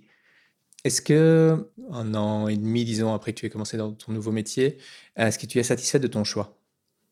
Est-ce 0.85 1.01
que, 1.01 1.69
un 1.91 2.15
an 2.15 2.47
et 2.47 2.55
demi, 2.55 2.85
disons, 2.85 3.13
après 3.13 3.33
que 3.33 3.39
tu 3.39 3.45
aies 3.45 3.49
commencé 3.49 3.75
dans 3.75 3.91
ton 3.91 4.13
nouveau 4.13 4.31
métier, 4.31 4.77
est-ce 5.15 5.37
que 5.37 5.45
tu 5.45 5.59
es 5.59 5.63
satisfait 5.63 5.99
de 5.99 6.07
ton 6.07 6.23
choix? 6.23 6.57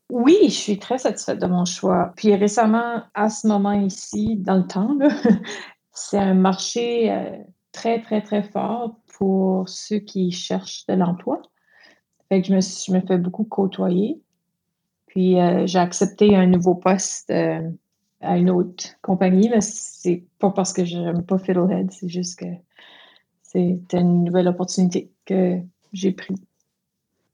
Oui, 0.09 0.37
je 0.45 0.49
suis 0.49 0.79
très 0.79 0.97
satisfaite 0.97 1.39
de 1.39 1.45
mon 1.45 1.65
choix. 1.65 2.13
Puis 2.15 2.33
récemment, 2.35 3.03
à 3.13 3.29
ce 3.29 3.47
moment 3.47 3.73
ici, 3.73 4.37
dans 4.37 4.57
le 4.57 4.67
temps, 4.67 4.97
c'est 5.93 6.17
un 6.17 6.33
marché 6.33 7.11
euh, 7.11 7.37
très, 7.71 8.01
très, 8.01 8.21
très 8.21 8.41
fort 8.41 8.95
pour 9.17 9.69
ceux 9.69 9.99
qui 9.99 10.31
cherchent 10.31 10.85
de 10.87 10.95
l'emploi. 10.95 11.41
Fait 12.27 12.41
que 12.41 12.47
je 12.47 12.55
me, 12.55 12.61
je 12.61 12.91
me 12.91 13.05
fais 13.05 13.17
beaucoup 13.17 13.43
côtoyer. 13.43 14.19
Puis 15.05 15.39
euh, 15.39 15.67
j'ai 15.67 15.79
accepté 15.79 16.35
un 16.35 16.47
nouveau 16.47 16.75
poste 16.75 17.29
euh, 17.29 17.69
à 18.21 18.37
une 18.37 18.49
autre 18.49 18.85
compagnie, 19.01 19.49
mais 19.49 19.61
c'est 19.61 20.23
pas 20.39 20.51
parce 20.51 20.73
que 20.73 20.85
je 20.85 20.97
n'aime 20.97 21.23
pas 21.23 21.37
Fiddlehead, 21.37 21.91
c'est 21.91 22.09
juste 22.09 22.39
que 22.39 22.45
c'était 23.43 23.99
une 23.99 24.23
nouvelle 24.23 24.47
opportunité 24.47 25.11
que 25.25 25.59
j'ai 25.93 26.11
prise. 26.11 26.37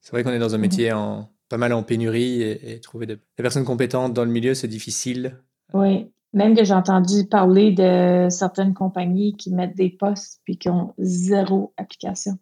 C'est 0.01 0.11
vrai 0.11 0.23
qu'on 0.23 0.31
est 0.31 0.39
dans 0.39 0.55
un 0.55 0.59
métier 0.59 0.93
en 0.93 1.29
pas 1.49 1.57
mal 1.57 1.73
en 1.73 1.83
pénurie 1.83 2.41
et, 2.41 2.79
trouver 2.81 3.05
des, 3.05 3.17
personnes 3.35 3.65
compétentes 3.65 4.13
dans 4.13 4.25
le 4.25 4.31
milieu, 4.31 4.53
c'est 4.53 4.67
difficile. 4.67 5.37
Oui, 5.73 6.11
même 6.33 6.55
que 6.55 6.63
j'ai 6.63 6.73
entendu 6.73 7.25
parler 7.25 7.71
de 7.71 8.27
certaines 8.29 8.73
compagnies 8.73 9.35
qui 9.35 9.53
mettent 9.53 9.75
des 9.75 9.89
postes 9.89 10.41
puis 10.43 10.57
qui 10.57 10.69
ont 10.69 10.93
zéro 10.97 11.73
application. 11.77 12.37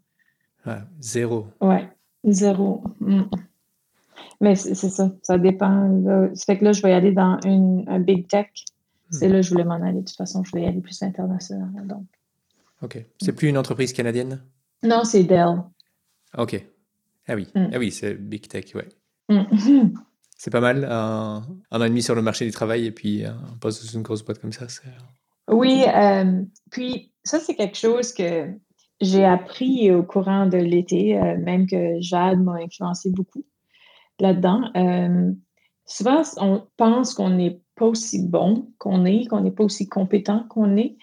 zéro. 1.00 1.48
Oui, 1.62 1.78
zéro. 2.26 2.84
Mm. 3.00 3.24
Mais 4.42 4.56
c'est 4.56 4.76
ça, 4.76 5.12
ça 5.22 5.38
dépend. 5.38 6.30
Ça 6.36 6.46
fait 6.46 6.58
que 6.58 6.66
là, 6.66 6.74
je 6.74 6.82
vais 6.82 6.92
y 6.92 6.94
aller 6.94 7.12
dans 7.12 7.40
une, 7.46 7.86
un 7.88 8.00
big 8.00 8.28
tech. 8.28 8.48
C'est 9.10 9.28
hmm. 9.28 9.32
là 9.32 9.38
que 9.38 9.42
je 9.44 9.50
voulais 9.52 9.64
m'en 9.64 9.76
aller. 9.76 10.00
De 10.00 10.06
toute 10.06 10.18
façon, 10.18 10.44
je 10.44 10.52
voulais 10.52 10.64
y 10.64 10.68
aller 10.68 10.82
plus 10.82 11.02
international. 11.02 11.70
Donc. 11.86 12.06
OK. 12.82 13.06
C'est 13.22 13.34
plus 13.34 13.48
une 13.48 13.58
entreprise 13.58 13.94
canadienne? 13.94 14.44
Non, 14.82 15.04
c'est 15.04 15.24
Dell. 15.24 15.64
OK. 16.38 16.66
Ah 17.28 17.36
oui, 17.36 17.48
mm. 17.56 17.70
ah 17.74 17.78
oui 17.78 17.92
c'est 17.92 18.16
Big 18.16 18.48
Tech, 18.48 18.74
ouais. 18.76 18.90
Mm. 19.30 19.94
C'est 20.44 20.52
pas 20.52 20.60
mal, 20.60 20.84
un, 20.84 21.42
un, 21.72 21.82
an 21.82 21.86
et 21.86 21.90
demi 21.90 22.02
sur 22.02 22.16
le 22.16 22.22
marché 22.22 22.46
du 22.46 22.52
travail 22.52 22.86
et 22.86 22.92
puis 22.92 23.24
un 23.24 23.56
poste 23.62 23.86
dans 23.86 23.92
une 23.92 24.02
grosse 24.02 24.26
boîte 24.26 24.40
comme 24.40 24.52
ça. 24.52 24.66
Euh, 24.66 25.54
oui, 25.54 25.86
euh, 25.88 26.42
puis 26.70 27.14
ça, 27.24 27.40
c'est 27.40 27.56
quelque 27.56 27.78
chose 27.78 28.12
que 28.12 28.50
j'ai 29.00 29.24
appris 29.24 29.90
au 29.92 30.04
courant 30.04 30.46
de 30.46 30.58
l'été, 30.58 31.18
euh, 31.18 31.38
même 31.38 31.66
que 31.66 31.96
Jade 32.02 32.44
m'a 32.44 32.56
influencé 32.56 33.10
beaucoup 33.12 33.46
là-dedans. 34.20 34.70
souvent, 35.86 36.24
on 36.38 36.68
pense 36.76 37.14
qu'on 37.14 37.30
n'est 37.30 37.62
pas 37.76 37.86
aussi 37.86 38.28
bon 38.28 38.68
qu'on 38.80 39.06
est, 39.06 39.28
qu'on 39.28 39.40
n'est 39.40 39.52
pas 39.52 39.64
aussi 39.64 39.88
compétent 39.88 40.46
qu'on 40.50 40.76
est. 40.76 40.98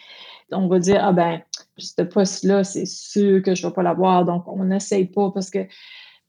On 0.53 0.69
va 0.69 0.79
dire, 0.81 1.01
ah 1.03 1.13
ben, 1.13 1.41
ce 1.79 2.03
poste-là, 2.03 2.63
c'est 2.63 2.87
sûr 2.87 3.43
que 3.43 3.55
je 3.55 3.65
ne 3.65 3.71
vais 3.71 3.75
pas 3.75 3.83
l'avoir, 3.83 4.27
donc 4.27 4.47
on 4.49 4.65
n'essaye 4.65 5.07
pas 5.07 5.31
parce 5.31 5.49
que 5.49 5.67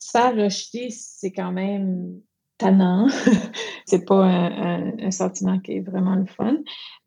se 0.02 0.12
faire 0.12 0.36
rejeter, 0.36 0.90
c'est 0.90 1.32
quand 1.32 1.52
même 1.52 2.20
tannant. 2.58 3.08
c'est 3.86 4.06
pas 4.06 4.26
un, 4.26 5.12
sentiment 5.12 5.60
qui 5.60 5.74
est 5.74 5.80
vraiment 5.80 6.16
le 6.16 6.26
fun. 6.26 6.58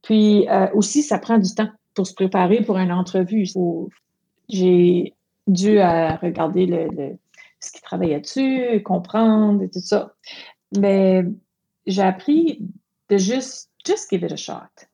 Puis 0.02 0.48
euh, 0.48 0.68
aussi, 0.74 1.02
ça 1.02 1.18
prend 1.18 1.38
du 1.38 1.52
temps 1.54 1.70
pour 1.94 2.06
se 2.06 2.14
préparer 2.14 2.62
pour 2.62 2.78
une 2.78 2.92
entrevue. 2.92 3.46
J'ai 4.48 5.14
dû 5.46 5.78
à 5.80 6.16
regarder 6.16 6.66
le, 6.66 7.16
ce 7.60 7.72
qui 7.72 7.82
travaillait 7.82 8.20
dessus, 8.20 8.82
comprendre 8.84 9.62
et 9.62 9.68
tout 9.68 9.80
ça. 9.80 10.14
Mais 10.78 11.24
j'ai 11.86 12.02
appris 12.02 12.60
de 13.10 13.16
juste, 13.16 13.70
just 13.84 14.08
give 14.10 14.22
it 14.22 14.32
a 14.32 14.36
shot. 14.36 14.86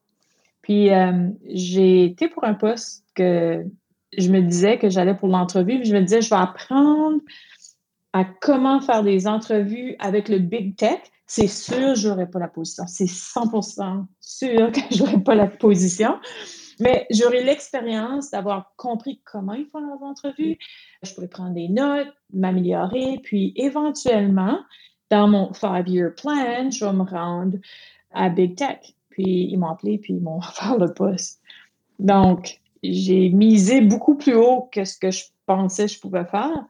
Puis 0.63 0.91
euh, 0.91 1.29
j'ai 1.47 2.05
été 2.05 2.29
pour 2.29 2.45
un 2.45 2.55
poste 2.55 3.05
que 3.15 3.65
je 4.17 4.31
me 4.31 4.41
disais 4.41 4.79
que 4.79 4.89
j'allais 4.89 5.15
pour 5.15 5.29
l'entrevue, 5.29 5.85
je 5.85 5.95
me 5.95 6.01
disais, 6.01 6.23
je 6.23 6.31
vais 6.31 6.41
apprendre 6.41 7.21
à 8.13 8.25
comment 8.25 8.81
faire 8.81 9.03
des 9.03 9.27
entrevues 9.27 9.97
avec 9.99 10.29
le 10.29 10.39
big 10.39 10.77
tech, 10.77 11.01
c'est 11.27 11.47
sûr, 11.47 11.95
je 11.95 12.09
n'aurais 12.09 12.29
pas 12.29 12.41
la 12.41 12.49
position. 12.49 12.85
C'est 12.89 13.05
100% 13.05 14.07
sûr 14.21 14.73
que 14.73 14.81
je 14.91 15.05
n'aurais 15.05 15.23
pas 15.23 15.35
la 15.35 15.47
position. 15.47 16.19
Mais 16.81 17.07
j'aurais 17.11 17.45
l'expérience 17.45 18.31
d'avoir 18.31 18.73
compris 18.77 19.21
comment 19.25 19.53
ils 19.53 19.67
font 19.67 19.81
leurs 19.81 20.03
entrevues. 20.03 20.59
Je 21.03 21.15
pourrais 21.15 21.29
prendre 21.29 21.55
des 21.55 21.69
notes, 21.69 22.09
m'améliorer, 22.33 23.21
puis 23.23 23.53
éventuellement, 23.55 24.59
dans 25.11 25.29
mon 25.29 25.53
five-year 25.53 26.15
plan, 26.15 26.71
je 26.71 26.85
vais 26.85 26.93
me 26.93 27.03
rendre 27.03 27.59
à 28.13 28.29
Big 28.31 28.57
Tech. 28.57 28.79
Puis 29.11 29.49
ils 29.51 29.59
m'ont 29.59 29.69
appelé, 29.69 29.99
puis 29.99 30.15
ils 30.15 30.21
m'ont 30.21 30.39
offert 30.39 30.79
le 30.79 30.93
poste. 30.93 31.43
Donc, 31.99 32.61
j'ai 32.83 33.29
misé 33.29 33.83
beaucoup 33.83 34.17
plus 34.17 34.35
haut 34.35 34.69
que 34.73 34.85
ce 34.85 34.99
que 34.99 35.11
je 35.11 35.27
pensais 35.45 35.87
que 35.87 35.93
je 35.93 36.01
pouvais 36.01 36.25
faire, 36.25 36.65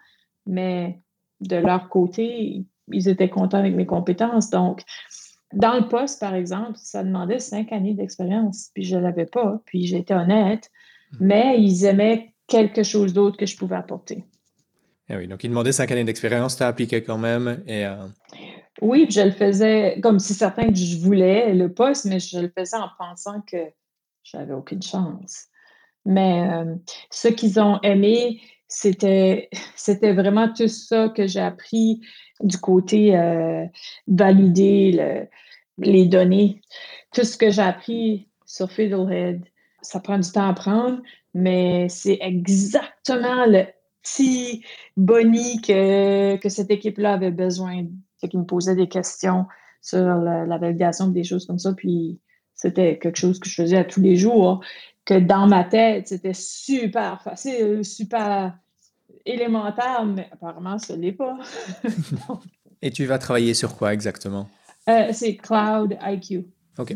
mais 0.45 1.01
de 1.41 1.57
leur 1.57 1.89
côté, 1.89 2.65
ils 2.93 3.09
étaient 3.09 3.29
contents 3.29 3.59
avec 3.59 3.75
mes 3.75 3.87
compétences. 3.87 4.51
Donc, 4.51 4.83
dans 5.53 5.75
le 5.75 5.89
poste, 5.89 6.21
par 6.21 6.35
exemple, 6.35 6.77
ça 6.77 7.03
demandait 7.03 7.41
cinq 7.41 7.73
années 7.73 7.95
d'expérience, 7.95 8.71
puis 8.75 8.85
je 8.85 8.97
ne 8.97 9.03
l'avais 9.03 9.27
pas, 9.27 9.61
puis 9.67 9.87
j'étais 9.87 10.15
honnête, 10.15 10.71
hmm. 11.13 11.17
mais 11.21 11.61
ils 11.61 11.85
aimaient 11.85 12.35
quelque 12.47 12.83
chose 12.83 13.13
d'autre 13.13 13.37
que 13.37 13.47
je 13.47 13.57
pouvais 13.57 13.77
apporter. 13.77 14.25
Ah 15.09 15.17
oui, 15.17 15.27
donc 15.27 15.43
ils 15.43 15.49
demandaient 15.49 15.73
cinq 15.73 15.91
années 15.91 16.05
d'expérience, 16.05 16.57
tu 16.57 16.63
as 16.63 16.69
appliqué 16.69 17.03
quand 17.03 17.19
même. 17.19 17.63
Et, 17.67 17.85
euh, 17.85 18.07
Oui, 18.81 19.07
je 19.11 19.21
le 19.23 19.33
faisais 19.33 19.99
comme 20.03 20.21
si 20.21 20.35
certain 20.35 20.69
que 20.69 20.77
je 20.77 20.99
voulais 20.99 21.53
le 21.53 21.73
poste, 21.73 22.05
mais 22.05 22.21
je 22.21 22.39
le 22.39 22.53
faisais 22.57 22.77
en 22.77 22.89
pensant 22.97 23.41
que 23.41 23.57
j'avais 24.23 24.53
aucune 24.53 24.83
chance. 24.83 25.47
Mais 26.05 26.49
euh, 26.53 26.77
ce 27.11 27.29
qu'ils 27.29 27.59
ont 27.59 27.81
aimé, 27.83 28.41
c'était, 28.71 29.49
vraiment 30.13 30.53
tout 30.53 30.69
ça 30.69 31.09
que 31.09 31.27
j'ai 31.27 31.41
appris 31.41 32.01
du 32.41 32.57
côté 32.57 33.17
euh, 33.17 33.67
valider 34.07 35.27
les 35.79 36.07
données. 36.07 36.61
Tout 37.13 37.25
ce 37.25 37.37
que 37.37 37.51
j'ai 37.51 37.63
appris 37.63 38.29
sur 38.47 38.71
Fiddlehead, 38.71 39.43
ça 39.83 40.01
prend 40.01 40.19
du 40.19 40.31
temps 40.31 40.47
à 40.47 40.51
apprendre, 40.51 41.03
mais 41.35 41.89
c'est 41.89 42.19
exactement 42.21 43.45
le 43.47 43.65
petit 44.03 44.65
boni 44.97 45.61
que, 45.61 46.37
que 46.37 46.49
cette 46.49 46.71
équipe-là 46.71 47.15
avait 47.15 47.31
besoin. 47.31 47.87
Fait 48.21 48.29
qu'ils 48.29 48.41
me 48.41 48.47
posaient 48.47 48.77
des 48.77 48.89
questions 48.89 49.47
sur 49.83 50.03
la, 50.03 50.47
la 50.47 50.59
validation 50.59 51.09
des 51.09 51.25
choses 51.25 51.47
comme 51.47 51.59
ça, 51.59 51.73
puis 51.73 52.21
c'était 52.61 52.99
quelque 52.99 53.19
chose 53.19 53.39
que 53.39 53.49
je 53.49 53.55
faisais 53.55 53.77
à 53.79 53.85
tous 53.85 54.01
les 54.01 54.17
jours 54.17 54.63
que 55.05 55.15
dans 55.19 55.47
ma 55.47 55.65
tête, 55.65 56.09
c'était 56.09 56.35
super 56.35 57.23
facile, 57.23 57.85
super 57.85 58.55
élémentaire, 59.25 60.05
mais 60.05 60.29
apparemment, 60.33 60.79
ce 60.79 60.93
n'est 60.93 61.13
pas. 61.13 61.39
Et 62.83 62.91
tu 62.91 63.05
vas 63.07 63.19
travailler 63.19 63.55
sur 63.55 63.77
quoi 63.77 63.93
exactement? 63.93 64.49
Euh, 64.89 65.09
c'est 65.13 65.37
Cloud 65.37 65.97
IQ. 66.03 66.45
OK. 66.79 66.95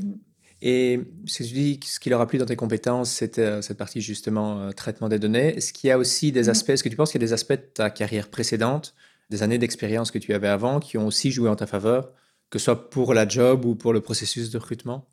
Et 0.62 1.00
ce 1.26 1.38
que 1.42 1.49
tu 1.49 1.54
dis, 1.54 1.80
ce 1.85 2.00
qui 2.00 2.09
leur 2.09 2.21
a 2.21 2.26
plu 2.26 2.38
dans 2.38 2.47
tes 2.47 2.56
compétences, 2.56 3.11
c'était 3.11 3.42
euh, 3.42 3.62
cette 3.62 3.76
partie 3.76 4.00
justement 4.00 4.61
euh, 4.61 4.71
traitement 4.73 5.09
des 5.11 5.18
données. 5.18 5.56
Est-ce 5.56 5.73
qu'il 5.75 5.88
y 5.88 5.90
a 5.90 5.99
aussi 5.99 6.33
des 6.33 6.44
Mhm. 6.44 6.49
aspects, 6.50 6.71
est-ce 6.71 6.83
que 6.85 6.88
tu 6.88 6.97
penses 6.97 7.11
qu'il 7.12 7.21
y 7.21 7.25
a 7.25 7.26
des 7.26 7.33
aspects 7.35 7.52
de 7.52 7.56
ta 7.75 7.90
carrière 7.90 8.30
précédente, 8.30 8.94
des 9.30 9.42
années 9.42 9.59
d'expérience 9.59 10.11
que 10.11 10.18
tu 10.18 10.33
avais 10.33 10.49
avant, 10.49 10.80
qui 10.80 10.97
ont 10.97 11.06
aussi 11.06 11.30
joué 11.30 11.49
en 11.50 11.56
ta 11.56 11.66
faveur, 11.66 12.12
que 12.50 12.59
ce 12.59 12.66
soit 12.66 12.88
pour 12.88 13.12
la 13.12 13.28
job 13.28 13.64
ou 13.66 13.75
pour 13.75 13.92
le 13.92 14.00
processus 14.00 14.50
de 14.50 14.56
recrutement? 14.59 15.06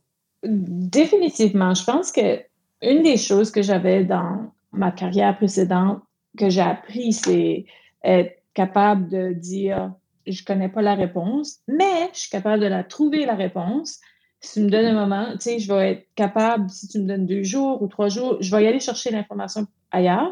Définitivement. 0.43 1.74
Je 1.74 1.83
pense 1.83 2.12
que 2.12 2.41
une 2.81 3.03
des 3.03 3.17
choses 3.17 3.51
que 3.51 3.62
j'avais 3.62 4.03
dans 4.03 4.51
ma 4.71 4.91
carrière 4.91 5.38
précédente 5.38 6.01
que 6.38 6.50
j'ai 6.50 6.62
appris, 6.62 7.13
c'est 7.13 7.65
être 8.03 8.41
capable 8.53 9.07
de 9.10 9.33
dire 9.33 9.93
je 10.27 10.43
connais 10.43 10.69
pas 10.69 10.81
la 10.81 10.95
réponse, 10.95 11.60
mais 11.67 12.10
je 12.13 12.19
suis 12.19 12.29
capable 12.29 12.62
de 12.62 12.67
la 12.67 12.83
trouver 12.83 13.25
la 13.25 13.36
réponse. 13.36 14.00
Si 14.39 14.60
tu 14.60 14.65
me 14.65 14.69
donnes 14.69 14.86
un 14.86 14.93
moment, 14.93 15.31
tu 15.33 15.41
sais, 15.41 15.60
je 15.60 15.71
vais 15.71 15.91
être 15.91 16.07
capable, 16.15 16.69
si 16.69 16.88
tu 16.88 17.00
me 17.00 17.07
donnes 17.07 17.25
deux 17.25 17.43
jours 17.43 17.81
ou 17.81 17.88
trois 17.88 18.10
jours, 18.10 18.38
je 18.39 18.55
vais 18.55 18.63
y 18.63 18.67
aller 18.67 18.79
chercher 18.79 19.12
l'information 19.12 19.67
ailleurs. 19.91 20.31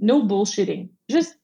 No 0.00 0.22
bullshitting. 0.22 0.88
Juste, 1.08 1.40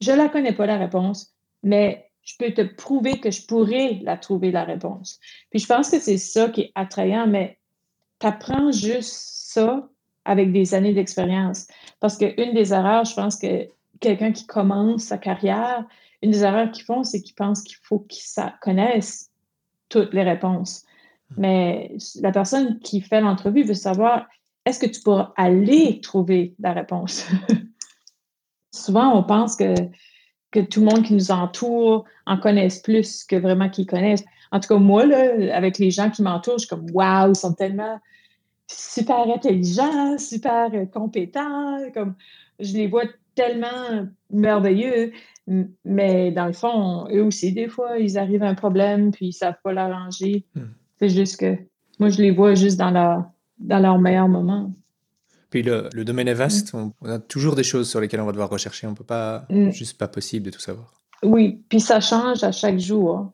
je 0.00 0.12
la 0.12 0.28
connais 0.28 0.52
pas 0.52 0.66
la 0.66 0.76
réponse, 0.76 1.34
mais 1.62 2.07
je 2.28 2.34
peux 2.38 2.52
te 2.52 2.60
prouver 2.60 3.20
que 3.20 3.30
je 3.30 3.46
pourrais 3.46 4.00
la 4.02 4.18
trouver 4.18 4.50
la 4.50 4.64
réponse. 4.64 5.18
Puis 5.50 5.60
je 5.60 5.66
pense 5.66 5.88
que 5.88 5.98
c'est 5.98 6.18
ça 6.18 6.50
qui 6.50 6.60
est 6.62 6.72
attrayant, 6.74 7.26
mais 7.26 7.58
tu 8.20 8.26
apprends 8.26 8.70
juste 8.70 9.14
ça 9.50 9.88
avec 10.26 10.52
des 10.52 10.74
années 10.74 10.92
d'expérience. 10.92 11.68
Parce 12.00 12.18
qu'une 12.18 12.52
des 12.52 12.74
erreurs, 12.74 13.06
je 13.06 13.14
pense 13.14 13.36
que 13.36 13.66
quelqu'un 14.00 14.32
qui 14.32 14.46
commence 14.46 15.04
sa 15.04 15.16
carrière, 15.16 15.86
une 16.20 16.32
des 16.32 16.42
erreurs 16.42 16.70
qu'ils 16.70 16.84
font, 16.84 17.02
c'est 17.02 17.22
qu'ils 17.22 17.34
pensent 17.34 17.62
qu'il 17.62 17.78
faut 17.82 18.00
qu'ils 18.00 18.22
connaissent 18.60 19.30
toutes 19.88 20.12
les 20.12 20.22
réponses. 20.22 20.84
Mais 21.38 21.96
la 22.20 22.30
personne 22.30 22.78
qui 22.80 23.00
fait 23.00 23.22
l'entrevue 23.22 23.62
veut 23.62 23.72
savoir 23.72 24.26
est-ce 24.66 24.78
que 24.78 24.86
tu 24.86 25.00
pourras 25.00 25.32
aller 25.38 26.02
trouver 26.02 26.54
la 26.58 26.74
réponse? 26.74 27.26
Souvent, 28.74 29.18
on 29.18 29.22
pense 29.22 29.56
que, 29.56 29.74
que 30.50 30.60
tout 30.60 30.80
le 30.80 30.86
monde 30.86 31.04
qui 31.04 31.14
nous 31.14 31.30
entoure 31.30 32.04
en 32.26 32.38
connaisse 32.38 32.78
plus 32.78 33.24
que 33.24 33.36
vraiment 33.36 33.68
qu'ils 33.68 33.86
connaissent. 33.86 34.24
En 34.50 34.60
tout 34.60 34.68
cas, 34.68 34.76
moi, 34.76 35.04
là, 35.04 35.54
avec 35.54 35.78
les 35.78 35.90
gens 35.90 36.10
qui 36.10 36.22
m'entourent, 36.22 36.58
je 36.58 36.66
suis 36.66 36.68
comme 36.68 36.86
Waouh, 36.92 37.32
ils 37.32 37.36
sont 37.36 37.52
tellement 37.52 38.00
super 38.66 39.30
intelligents, 39.30 40.16
super 40.18 40.70
compétents. 40.92 41.78
Comme, 41.92 42.14
je 42.58 42.74
les 42.74 42.86
vois 42.86 43.04
tellement 43.34 44.08
merveilleux. 44.30 45.12
Mais 45.84 46.30
dans 46.30 46.46
le 46.46 46.52
fond, 46.52 47.06
eux 47.10 47.22
aussi, 47.22 47.52
des 47.52 47.68
fois, 47.68 47.98
ils 47.98 48.18
arrivent 48.18 48.42
à 48.42 48.48
un 48.48 48.54
problème 48.54 49.12
puis 49.12 49.26
ils 49.26 49.30
ne 49.30 49.34
savent 49.34 49.58
pas 49.62 49.72
l'arranger. 49.72 50.44
Mm. 50.54 50.62
C'est 50.98 51.08
juste 51.08 51.40
que 51.40 51.56
moi, 51.98 52.10
je 52.10 52.20
les 52.20 52.30
vois 52.30 52.54
juste 52.54 52.78
dans 52.78 52.90
leur, 52.90 53.24
dans 53.58 53.78
leur 53.78 53.98
meilleur 53.98 54.28
moment. 54.28 54.72
Puis 55.50 55.62
le, 55.62 55.88
le 55.92 56.04
domaine 56.04 56.28
est 56.28 56.34
vaste, 56.34 56.74
mm. 56.74 56.92
on, 57.00 57.08
a 57.08 57.18
toujours 57.18 57.56
des 57.56 57.62
choses 57.62 57.88
sur 57.88 58.00
lesquelles 58.00 58.20
on 58.20 58.26
va 58.26 58.32
devoir 58.32 58.50
rechercher. 58.50 58.86
On 58.86 58.90
ne 58.90 58.96
peut 58.96 59.04
pas, 59.04 59.46
mm. 59.50 59.70
juste 59.70 59.98
pas 59.98 60.08
possible 60.08 60.46
de 60.46 60.50
tout 60.50 60.60
savoir. 60.60 60.92
Oui, 61.22 61.62
puis 61.68 61.80
ça 61.80 62.00
change 62.00 62.44
à 62.44 62.52
chaque 62.52 62.78
jour. 62.78 63.32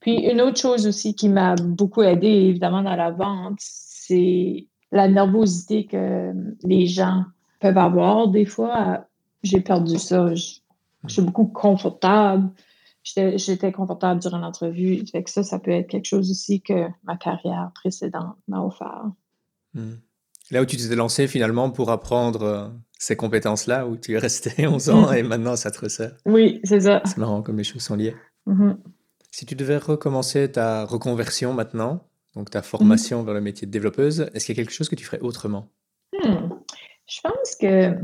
Puis 0.00 0.26
une 0.30 0.40
autre 0.40 0.58
chose 0.58 0.86
aussi 0.86 1.14
qui 1.14 1.28
m'a 1.28 1.54
beaucoup 1.54 2.02
aidé, 2.02 2.26
évidemment, 2.26 2.82
dans 2.82 2.96
la 2.96 3.10
vente, 3.10 3.58
c'est 3.58 4.66
la 4.90 5.08
nervosité 5.08 5.86
que 5.86 6.32
les 6.64 6.86
gens 6.86 7.24
peuvent 7.60 7.78
avoir 7.78 8.28
des 8.28 8.46
fois. 8.46 9.06
J'ai 9.42 9.60
perdu 9.60 9.98
ça. 9.98 10.34
Je, 10.34 10.60
je 11.06 11.12
suis 11.12 11.22
beaucoup 11.22 11.46
confortable. 11.46 12.50
J'étais 13.02 13.72
confortable 13.72 14.20
durant 14.20 14.38
l'entrevue. 14.38 15.04
Fait 15.06 15.22
que 15.22 15.30
ça, 15.30 15.42
ça 15.42 15.58
peut 15.58 15.70
être 15.70 15.88
quelque 15.88 16.06
chose 16.06 16.30
aussi 16.30 16.60
que 16.60 16.86
ma 17.04 17.16
carrière 17.16 17.70
précédente 17.74 18.36
m'a 18.48 18.62
offert. 18.62 19.04
Mmh. 19.74 19.92
Là 20.50 20.62
où 20.62 20.66
tu 20.66 20.76
t'es 20.76 20.94
lancé 20.96 21.28
finalement 21.28 21.70
pour 21.70 21.90
apprendre 21.90 22.42
euh, 22.42 22.68
ces 22.98 23.16
compétences-là, 23.16 23.86
où 23.86 23.96
tu 23.96 24.14
es 24.14 24.18
resté 24.18 24.66
11 24.66 24.90
ans 24.90 25.10
mmh. 25.10 25.14
et 25.14 25.22
maintenant 25.22 25.56
ça 25.56 25.70
te 25.70 25.80
resserre. 25.80 26.16
Oui, 26.26 26.60
c'est 26.64 26.80
ça. 26.80 27.02
C'est 27.04 27.18
marrant 27.18 27.42
comme 27.42 27.58
les 27.58 27.64
choses 27.64 27.82
sont 27.82 27.96
liées. 27.96 28.16
Mmh. 28.46 28.72
Si 29.30 29.46
tu 29.46 29.54
devais 29.54 29.76
recommencer 29.76 30.50
ta 30.50 30.84
reconversion 30.84 31.52
maintenant, 31.52 32.08
donc 32.34 32.50
ta 32.50 32.62
formation 32.62 33.22
vers 33.22 33.34
le 33.34 33.40
métier 33.40 33.66
de 33.66 33.72
développeuse, 33.72 34.30
est-ce 34.34 34.46
qu'il 34.46 34.56
y 34.56 34.60
a 34.60 34.62
quelque 34.62 34.74
chose 34.74 34.88
que 34.88 34.94
tu 34.94 35.04
ferais 35.04 35.20
autrement? 35.20 35.68
Hmm. 36.12 36.48
Je 37.06 37.20
pense 37.22 37.56
que 37.60 37.94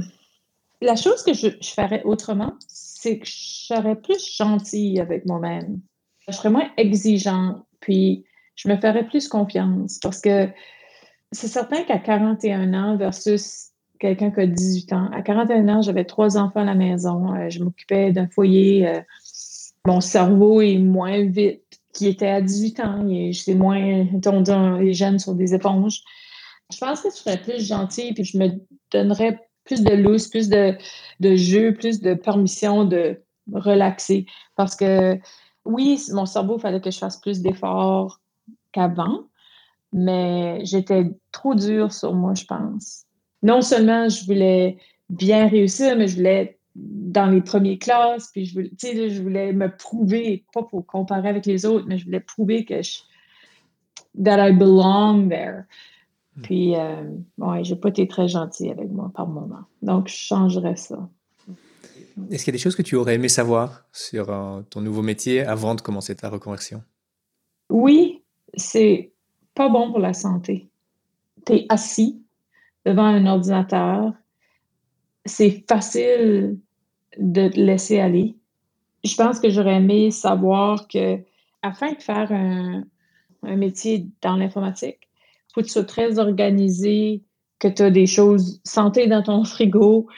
la 0.80 0.96
chose 0.96 1.22
que 1.22 1.32
je, 1.32 1.48
je 1.60 1.70
ferais 1.70 2.02
autrement, 2.04 2.54
c'est 2.68 3.18
que 3.18 3.26
je 3.26 3.66
serais 3.66 3.96
plus 3.96 4.36
gentille 4.36 5.00
avec 5.00 5.26
moi-même. 5.26 5.80
Je 6.26 6.32
serais 6.32 6.50
moins 6.50 6.70
exigeante, 6.76 7.64
puis 7.80 8.24
je 8.56 8.68
me 8.68 8.76
ferais 8.76 9.06
plus 9.06 9.28
confiance 9.28 9.98
parce 10.00 10.20
que 10.20 10.48
c'est 11.36 11.48
certain 11.48 11.82
qu'à 11.82 11.98
41 11.98 12.74
ans 12.74 12.96
versus 12.96 13.68
quelqu'un 13.98 14.30
qui 14.30 14.40
a 14.40 14.46
18 14.46 14.92
ans, 14.92 15.10
à 15.12 15.22
41 15.22 15.68
ans, 15.68 15.82
j'avais 15.82 16.04
trois 16.04 16.36
enfants 16.36 16.60
à 16.60 16.64
la 16.64 16.74
maison, 16.74 17.34
euh, 17.34 17.50
je 17.50 17.62
m'occupais 17.62 18.12
d'un 18.12 18.26
foyer, 18.28 18.88
euh, 18.88 19.00
mon 19.86 20.00
cerveau 20.00 20.60
est 20.60 20.78
moins 20.78 21.22
vite 21.24 21.62
qu'il 21.92 22.08
était 22.08 22.28
à 22.28 22.40
18 22.40 22.80
ans, 22.80 23.06
j'étais 23.30 23.54
moins, 23.54 24.06
on 24.26 24.76
les 24.78 24.92
jeunes 24.92 25.18
sur 25.18 25.34
des 25.34 25.54
éponges. 25.54 26.02
Je 26.72 26.78
pense 26.78 27.00
que 27.00 27.10
je 27.10 27.16
serais 27.16 27.38
plus 27.38 27.64
gentille, 27.64 28.12
puis 28.12 28.24
je 28.24 28.36
me 28.38 28.48
donnerais 28.90 29.38
plus 29.64 29.82
de 29.82 29.94
loose, 29.94 30.28
plus 30.28 30.48
de, 30.48 30.76
de 31.20 31.70
plus 31.70 32.00
de 32.00 32.14
permission 32.14 32.84
de 32.84 33.20
relaxer. 33.52 34.26
Parce 34.56 34.76
que 34.76 35.18
oui, 35.64 36.02
mon 36.12 36.26
cerveau, 36.26 36.56
il 36.58 36.60
fallait 36.60 36.80
que 36.80 36.90
je 36.90 36.98
fasse 36.98 37.18
plus 37.18 37.40
d'efforts 37.40 38.20
qu'avant, 38.72 39.24
mais 39.96 40.62
j'étais 40.64 41.10
trop 41.32 41.54
dure 41.54 41.92
sur 41.92 42.14
moi, 42.14 42.34
je 42.34 42.44
pense. 42.44 43.06
Non 43.42 43.62
seulement 43.62 44.08
je 44.10 44.26
voulais 44.26 44.76
bien 45.08 45.48
réussir, 45.48 45.96
mais 45.96 46.06
je 46.06 46.16
voulais 46.16 46.42
être 46.42 46.60
dans 46.74 47.26
les 47.30 47.40
premières 47.40 47.78
classes, 47.78 48.28
puis 48.30 48.44
je 48.44 48.54
voulais, 48.54 48.70
je 48.78 49.22
voulais 49.22 49.54
me 49.54 49.74
prouver, 49.74 50.44
pas 50.52 50.62
pour 50.62 50.86
comparer 50.86 51.30
avec 51.30 51.46
les 51.46 51.64
autres, 51.64 51.86
mais 51.88 51.96
je 51.96 52.04
voulais 52.04 52.20
prouver 52.20 52.66
que 52.66 52.82
je, 52.82 52.98
that 54.22 54.46
I 54.46 54.52
belong 54.52 55.30
there. 55.30 55.64
Puis, 56.42 56.76
euh, 56.76 57.04
ouais, 57.38 57.64
j'ai 57.64 57.76
pas 57.76 57.88
été 57.88 58.06
très 58.06 58.28
gentille 58.28 58.70
avec 58.70 58.90
moi 58.90 59.10
par 59.14 59.26
moment. 59.26 59.62
Donc, 59.80 60.08
je 60.08 60.16
changerais 60.16 60.76
ça. 60.76 61.08
Est-ce 62.30 62.44
qu'il 62.44 62.52
y 62.52 62.54
a 62.54 62.58
des 62.58 62.62
choses 62.62 62.76
que 62.76 62.82
tu 62.82 62.96
aurais 62.96 63.14
aimé 63.14 63.30
savoir 63.30 63.86
sur 63.92 64.28
euh, 64.28 64.60
ton 64.68 64.82
nouveau 64.82 65.00
métier 65.00 65.40
avant 65.40 65.74
de 65.74 65.80
commencer 65.80 66.14
ta 66.14 66.28
reconversion? 66.28 66.82
Oui, 67.70 68.22
c'est 68.54 69.14
pas 69.56 69.68
bon 69.68 69.90
pour 69.90 69.98
la 69.98 70.12
santé. 70.12 70.68
Tu 71.44 71.54
es 71.54 71.66
assis 71.68 72.22
devant 72.84 73.06
un 73.06 73.26
ordinateur. 73.26 74.12
C'est 75.24 75.64
facile 75.68 76.58
de 77.18 77.48
te 77.48 77.58
laisser 77.58 77.98
aller. 77.98 78.36
Je 79.02 79.16
pense 79.16 79.40
que 79.40 79.50
j'aurais 79.50 79.76
aimé 79.76 80.10
savoir 80.12 80.86
que, 80.86 81.18
afin 81.62 81.92
de 81.92 82.02
faire 82.02 82.30
un, 82.30 82.84
métier 83.42 84.06
dans 84.22 84.36
l'informatique, 84.36 85.08
faut 85.54 85.60
que 85.60 85.66
tu 85.66 85.72
sois 85.72 85.84
très 85.84 86.18
organisé, 86.18 87.22
que 87.60 87.68
tu 87.68 87.82
as 87.82 87.90
des 87.90 88.06
choses 88.06 88.60
santé 88.64 89.06
dans 89.06 89.22
ton 89.22 89.44
frigo, 89.54 90.08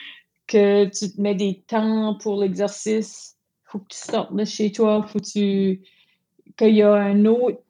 que 0.47 0.85
tu 0.85 1.11
te 1.11 1.21
mets 1.21 1.35
des 1.35 1.63
temps 1.67 2.17
pour 2.21 2.41
l'exercice, 2.41 3.37
faut 3.65 3.79
que 3.79 3.89
tu 3.89 3.99
sortes 3.99 4.35
de 4.35 4.45
chez 4.45 4.71
toi, 4.71 5.03
faut 5.03 5.19
que 5.19 5.25
tu 5.25 5.81
qu'il 6.57 6.75
y 6.75 6.81
a 6.81 6.93
un 6.93 7.25
autre 7.25 7.61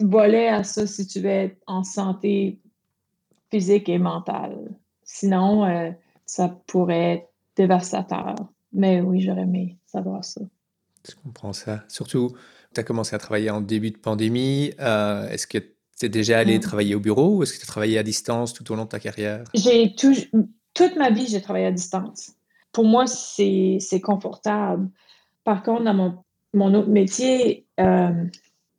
volet 0.00 0.48
à 0.48 0.64
ça 0.64 0.86
si 0.86 1.06
tu 1.06 1.20
veux 1.20 1.28
être 1.28 1.56
en 1.66 1.84
santé 1.84 2.58
physique 3.50 3.88
et 3.88 3.98
mentale. 3.98 4.70
Sinon, 5.04 5.64
euh, 5.64 5.90
ça 6.26 6.48
pourrait 6.66 7.14
être 7.14 7.28
dévastateur. 7.56 8.34
Mais 8.72 9.00
oui, 9.00 9.20
j'aurais 9.20 9.42
aimé 9.42 9.78
savoir 9.86 10.24
ça. 10.24 10.42
Je 11.08 11.14
comprends 11.14 11.52
ça. 11.52 11.84
Surtout, 11.88 12.36
tu 12.74 12.80
as 12.80 12.84
commencé 12.84 13.16
à 13.16 13.18
travailler 13.18 13.50
en 13.50 13.60
début 13.60 13.90
de 13.90 13.96
pandémie. 13.96 14.72
Euh, 14.80 15.28
est-ce 15.30 15.46
que 15.46 15.58
tu 15.58 16.06
es 16.06 16.08
déjà 16.08 16.38
allé 16.38 16.60
travailler 16.60 16.94
au 16.94 17.00
bureau 17.00 17.36
ou 17.36 17.42
est-ce 17.42 17.54
que 17.54 17.58
tu 17.58 17.64
as 17.64 17.66
travaillé 17.66 17.98
à 17.98 18.02
distance 18.02 18.52
tout 18.52 18.70
au 18.70 18.76
long 18.76 18.84
de 18.84 18.90
ta 18.90 19.00
carrière? 19.00 19.44
J'ai 19.54 19.94
tout, 19.94 20.14
toute 20.74 20.96
ma 20.96 21.10
vie, 21.10 21.26
j'ai 21.26 21.40
travaillé 21.40 21.66
à 21.66 21.72
distance. 21.72 22.32
Pour 22.72 22.84
moi, 22.84 23.06
c'est 23.06 24.00
confortable. 24.02 24.90
Par 25.44 25.62
contre, 25.62 25.84
dans 25.84 25.94
mon, 25.94 26.18
mon 26.52 26.74
autre 26.74 26.90
métier, 26.90 27.66
euh, 27.80 28.24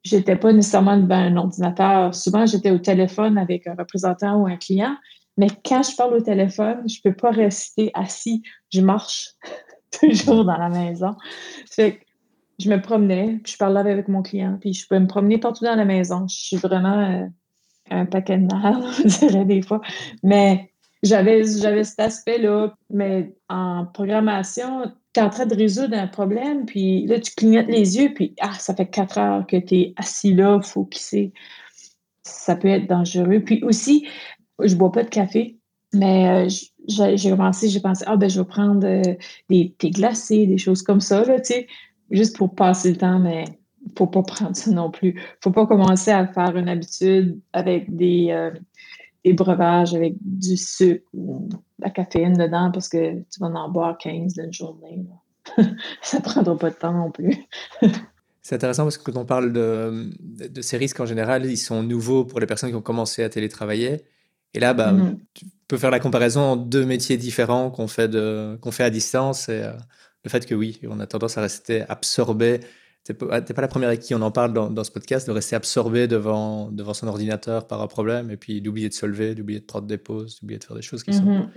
j'étais 0.04 0.36
pas 0.36 0.54
nécessairement 0.54 0.98
devant 0.98 1.16
un 1.16 1.36
ordinateur. 1.38 2.16
Souvent, 2.16 2.46
j'étais 2.46 2.72
au 2.72 2.78
téléphone 2.78 3.38
avec 3.38 3.68
un 3.68 3.76
représentant 3.76 4.42
ou 4.42 4.48
un 4.48 4.58
client. 4.58 4.96
Mais 5.38 5.48
quand 5.66 5.84
je 5.84 5.96
parle 5.96 6.16
au 6.16 6.22
téléphone, 6.22 6.88
je 6.88 7.00
peux 7.04 7.14
pas 7.14 7.32
rester 7.32 7.92
assis. 7.94 8.44
Je 8.74 8.82
marche 8.82 9.30
toujours 10.00 10.46
dans 10.46 10.58
la 10.58 10.70
maison. 10.70 11.16
Fait 11.70 11.98
que 11.98 12.04
je 12.60 12.70
me 12.70 12.82
promenais, 12.82 13.40
puis 13.44 13.54
je 13.54 13.58
parlais 13.58 13.80
avec 13.80 14.10
mon 14.10 14.22
client, 14.22 14.58
puis 14.60 14.74
je 14.74 14.86
peux 14.88 15.00
me 15.00 15.08
promener 15.08 15.38
partout 15.38 15.64
dans 15.64 15.76
la 15.76 15.86
maison. 15.86 16.28
Je 16.28 16.36
suis 16.36 16.58
vraiment 16.58 17.00
euh, 17.00 17.26
un 17.90 18.06
paquet 18.06 18.38
de 18.38 18.54
mal, 18.54 18.84
on 19.04 19.08
dirait 19.08 19.46
des 19.46 19.62
fois. 19.62 19.82
Mais 20.24 20.72
j'avais, 21.04 21.44
j'avais 21.46 21.86
cet 21.86 22.00
aspect-là. 22.00 22.74
Mais 22.90 23.34
en 23.48 23.86
programmation, 23.86 24.92
tu 25.14 25.20
es 25.20 25.24
en 25.24 25.30
train 25.30 25.46
de 25.46 25.56
résoudre 25.56 25.96
un 25.98 26.08
problème, 26.08 26.66
puis 26.66 27.06
là, 27.08 27.20
tu 27.20 27.32
clignotes 27.36 27.68
les 27.68 27.98
yeux, 27.98 28.14
puis 28.14 28.36
ah, 28.42 28.54
ça 28.54 28.76
fait 28.76 28.88
quatre 28.88 29.18
heures 29.18 29.48
que 29.48 29.58
tu 29.58 29.76
es 29.76 29.94
assis 29.98 30.34
là, 30.34 30.62
focusé. 30.62 31.34
ça 32.24 32.56
peut 32.56 32.68
être 32.68 32.88
dangereux. 32.88 33.42
Puis 33.42 33.64
aussi, 33.64 34.08
je 34.64 34.76
bois 34.76 34.92
pas 34.92 35.04
de 35.04 35.10
café, 35.10 35.58
mais 35.94 36.48
euh, 36.48 36.50
j'ai 36.88 37.30
commencé, 37.32 37.70
j'ai 37.70 37.80
pensé, 37.80 38.04
ah 38.08 38.18
ben 38.18 38.30
je 38.30 38.40
vais 38.40 38.48
prendre 38.48 38.86
euh, 38.86 39.16
des 39.50 39.74
thés 39.78 39.92
glacés, 39.92 40.46
des 40.48 40.58
choses 40.58 40.84
comme 40.84 41.02
ça, 41.02 41.24
là, 41.26 41.40
tu 41.40 41.54
sais, 41.54 41.68
juste 42.12 42.38
pour 42.38 42.56
passer 42.56 42.92
le 42.92 42.98
temps, 42.98 43.20
mais 43.20 43.46
faut 43.98 44.08
pas 44.08 44.24
prendre 44.24 44.56
ça 44.56 44.72
non 44.72 44.92
plus. 44.92 45.20
Faut 45.42 45.52
pas 45.52 45.66
commencer 45.66 46.12
à 46.12 46.28
faire 46.28 46.56
une 46.56 46.70
habitude 46.70 47.40
avec 47.54 47.96
des, 47.96 48.28
euh, 48.32 48.52
des 49.26 49.34
breuvages 49.34 49.94
avec 49.94 50.14
du 50.22 50.58
sucre 50.58 51.10
la 51.80 51.90
caféine 51.90 52.34
dedans 52.34 52.72
parce 52.72 52.90
que 52.90 53.20
tu 53.20 53.40
vas 53.40 53.48
en 53.48 53.70
boire 53.70 53.98
15 53.98 54.34
d'une 54.34 54.54
journée. 54.54 55.06
ça 56.02 56.22
prendra 56.22 56.58
pas 56.58 56.70
de 56.70 56.76
temps 56.76 56.94
non 56.94 57.12
plus. 57.12 57.36
C'est 58.42 58.56
intéressant 58.56 58.84
parce 58.84 58.98
que 58.98 59.12
quand 59.12 59.20
on 59.20 59.26
parle 59.26 59.54
de, 59.54 60.10
de, 60.20 60.62
ces 60.62 60.78
risques 60.78 61.00
en 61.00 61.06
général, 61.06 61.46
ils 61.46 61.58
sont 61.58 61.84
nouveaux 61.84 62.26
pour 62.26 62.40
les 62.40 62.48
personnes 62.48 62.70
qui 62.70 62.76
ont 62.76 62.82
commencé 62.82 63.24
à 63.24 63.30
télétravailler. 63.30 64.06
Et 64.54 64.60
là, 64.60 64.74
bah, 64.74 64.92
mm-hmm. 64.92 65.18
tu 65.36 65.46
peux 65.68 65.78
faire 65.78 65.92
la 65.92 66.00
comparaison 66.00 66.42
en 66.42 66.56
deux 66.56 66.86
métiers 66.86 67.18
différents 67.18 67.70
qu'on 67.70 67.88
fait, 67.88 68.08
de, 68.08 68.58
qu'on 68.62 68.72
fait 68.72 68.84
à 68.84 68.90
distance. 68.90 69.50
Et 69.50 69.62
euh, 69.64 69.74
le 70.24 70.30
fait 70.30 70.46
que 70.48 70.56
oui, 70.56 70.80
on 70.90 71.00
a 71.00 71.06
tendance 71.06 71.38
à 71.38 71.42
rester 71.42 71.84
absorbé. 71.90 72.62
Tu 73.06 73.14
n'es 73.14 73.18
pas 73.18 73.62
la 73.62 73.68
première 73.68 73.90
avec 73.90 74.02
qui 74.02 74.14
on 74.14 74.22
en 74.22 74.30
parle 74.30 74.54
dans, 74.54 74.84
ce 74.84 74.92
podcast, 74.92 75.26
de 75.26 75.32
rester 75.32 75.56
absorbé 75.56 76.08
devant, 76.08 76.70
devant 76.70 76.94
son 76.94 77.08
ordinateur 77.08 77.66
par 77.66 77.82
un 77.82 77.88
problème 77.88 78.30
et 78.30 78.38
puis 78.38 78.62
d'oublier 78.62 78.90
de 78.90 78.94
se 78.94 79.06
lever, 79.06 79.34
d'oublier 79.36 79.62
de 79.62 79.66
prendre 79.66 79.88
des 79.88 79.98
pauses, 79.98 80.40
d'oublier 80.40 80.60
de 80.60 80.64
faire 80.64 80.76
des 80.76 80.84
choses 80.84 81.04
qui 81.04 81.14
sont. 81.14 81.24
Mm-hmm. 81.24 81.50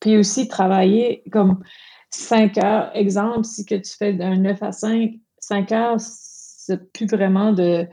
Puis 0.00 0.16
aussi 0.16 0.48
travailler 0.48 1.22
comme 1.30 1.60
5 2.10 2.58
heures. 2.58 2.90
Exemple, 2.94 3.44
si 3.44 3.64
que 3.64 3.74
tu 3.74 3.92
fais 3.96 4.12
d'un 4.12 4.36
9 4.36 4.62
à 4.62 4.72
5, 4.72 5.12
5 5.38 5.72
heures, 5.72 5.96
c'est 5.98 6.92
plus 6.92 7.06
vraiment 7.06 7.52
de. 7.52 7.86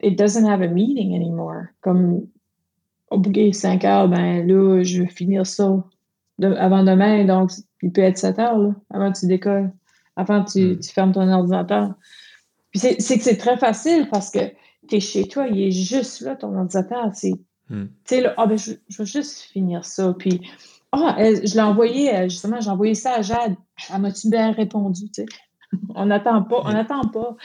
It 0.00 0.16
doesn't 0.18 0.46
have 0.46 0.62
a 0.62 0.68
meaning 0.68 1.14
anymore. 1.14 1.64
Comme, 1.80 2.26
au 3.10 3.18
bout 3.18 3.30
de 3.30 3.52
5 3.52 3.84
heures, 3.84 4.08
ben 4.08 4.46
là, 4.46 4.82
je 4.82 5.02
vais 5.02 5.08
finir 5.08 5.46
ça 5.46 5.84
avant 6.40 6.84
demain, 6.84 7.24
donc 7.24 7.50
il 7.82 7.92
peut 7.92 8.02
être 8.02 8.18
7 8.18 8.38
heures, 8.38 8.58
là, 8.58 8.74
avant 8.90 9.12
que 9.12 9.18
tu 9.18 9.26
décolles, 9.26 9.72
avant 10.18 10.44
que 10.44 10.50
tu, 10.50 10.74
hmm. 10.74 10.80
tu 10.80 10.90
fermes 10.90 11.12
ton 11.12 11.28
ordinateur. 11.28 11.94
Puis 12.72 12.80
c'est 12.80 12.96
que 13.16 13.24
c'est 13.24 13.38
très 13.38 13.56
facile 13.56 14.08
parce 14.10 14.30
que 14.30 14.40
tu 14.88 14.96
es 14.96 15.00
chez 15.00 15.26
toi, 15.26 15.46
il 15.46 15.62
est 15.62 15.70
juste 15.70 16.20
là, 16.20 16.36
ton 16.36 16.54
ordinateur. 16.54 17.10
C'est, 17.14 17.34
hmm. 17.70 17.86
Tu 17.86 17.90
sais, 18.04 18.20
là, 18.20 18.34
ah, 18.36 18.46
ben, 18.46 18.58
je, 18.58 18.72
je, 18.88 18.98
vais 18.98 19.06
juste 19.06 19.40
finir 19.42 19.84
ça. 19.84 20.14
Puis, 20.18 20.40
ah, 20.92 21.16
je 21.18 21.54
l'ai 21.54 21.62
envoyé, 21.62 22.14
euh, 22.14 22.22
justement, 22.24 22.60
j'ai 22.60 22.70
envoyé 22.70 22.94
ça 22.94 23.14
à 23.14 23.22
Jade. 23.22 23.54
Elle 23.94 24.00
m'a-tu 24.00 24.28
bien 24.28 24.52
répondu, 24.52 25.10
tu 25.10 25.22
sais? 25.22 25.26
on 25.94 26.06
n'attend 26.06 26.42
pas, 26.42 26.62
on 26.64 26.72
n'attend 26.72 27.02
pas. 27.02 27.36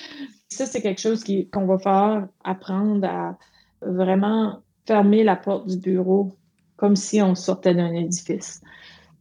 Ça, 0.50 0.66
c'est 0.66 0.82
quelque 0.82 1.02
chose 1.02 1.24
qu'on 1.52 1.66
va 1.66 1.78
faire, 1.78 2.28
apprendre 2.44 3.06
à 3.08 3.38
vraiment 3.82 4.62
fermer 4.86 5.24
la 5.24 5.36
porte 5.36 5.68
du 5.68 5.78
bureau 5.78 6.36
comme 6.76 6.96
si 6.96 7.22
on 7.22 7.36
sortait 7.36 7.76
d'un 7.76 7.94
édifice. 7.94 8.62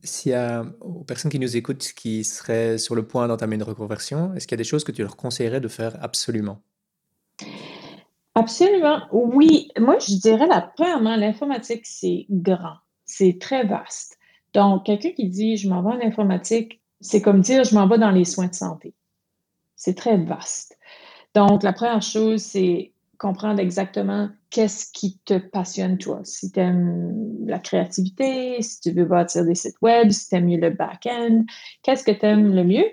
S'il 0.05 0.33
y 0.33 0.35
a 0.35 0.65
aux 0.81 1.05
personnes 1.05 1.31
qui 1.31 1.39
nous 1.39 1.57
écoutent 1.57 1.93
qui 1.95 2.25
seraient 2.25 2.79
sur 2.79 2.95
le 2.95 3.07
point 3.07 3.29
d'entamer 3.29 3.57
une 3.57 3.63
reconversion, 3.63 4.35
est-ce 4.35 4.47
qu'il 4.47 4.57
y 4.57 4.61
a 4.61 4.63
des 4.63 4.69
choses 4.69 4.85
que 4.85 4.93
tu 4.93 5.03
leur 5.03 5.17
conseillerais 5.17 5.61
de 5.61 5.69
faire 5.69 5.97
absolument? 6.03 6.61
Absolument, 8.35 9.03
oui. 9.13 9.69
Moi, 9.79 9.99
je 9.99 10.15
dirais, 10.15 10.47
la, 10.47 10.63
premièrement, 10.63 11.17
l'informatique, 11.17 11.85
c'est 11.85 12.27
grand, 12.31 12.77
c'est 13.05 13.39
très 13.39 13.65
vaste. 13.65 14.19
Donc, 14.55 14.87
quelqu'un 14.87 15.11
qui 15.11 15.29
dit, 15.29 15.57
je 15.57 15.69
m'en 15.69 15.83
vais 15.83 15.91
en 15.91 16.07
informatique, 16.07 16.81
c'est 17.01 17.21
comme 17.21 17.41
dire, 17.41 17.65
je 17.65 17.75
m'en 17.75 17.87
vais 17.87 17.99
dans 17.99 18.11
les 18.11 18.25
soins 18.25 18.47
de 18.47 18.55
santé. 18.55 18.95
C'est 19.77 19.97
très 19.97 20.17
vaste. 20.17 20.79
Donc, 21.35 21.63
la 21.63 21.73
première 21.73 22.03
chose, 22.03 22.43
c'est 22.43 22.93
comprendre 23.19 23.61
exactement 23.61 24.29
qu'est-ce 24.51 24.91
qui 24.93 25.19
te 25.25 25.39
passionne, 25.39 25.99
toi. 25.99 26.21
Si 26.25 26.51
tu 26.51 26.61
aimes 26.61 27.47
la 27.47 27.59
créativité, 27.59 28.61
si 28.63 28.81
tu 28.81 28.91
veux 28.93 29.05
bâtir 29.05 29.45
des 29.45 29.55
sites 29.55 29.81
web, 29.81 30.11
si 30.11 30.29
tu 30.29 30.35
aimes 30.35 30.47
mieux 30.47 30.61
le 30.61 30.71
back-end, 30.71 31.45
qu'est-ce 31.83 32.05
que 32.05 32.13
tu 32.13 32.27
aimes 32.27 32.55
le 32.55 32.65
mieux? 32.65 32.87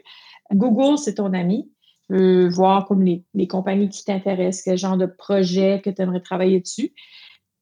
Google, 0.53 0.97
c'est 0.97 1.15
ton 1.15 1.34
ami. 1.34 1.71
Tu 2.10 2.49
voir 2.49 2.86
comme 2.86 3.03
les, 3.03 3.23
les 3.36 3.47
compagnies 3.47 3.89
qui 3.89 4.03
t'intéressent, 4.03 4.63
quel 4.63 4.77
genre 4.77 4.97
de 4.97 5.05
projet 5.05 5.82
que 5.84 5.91
tu 5.91 6.01
aimerais 6.01 6.21
travailler 6.21 6.60
dessus. 6.60 6.93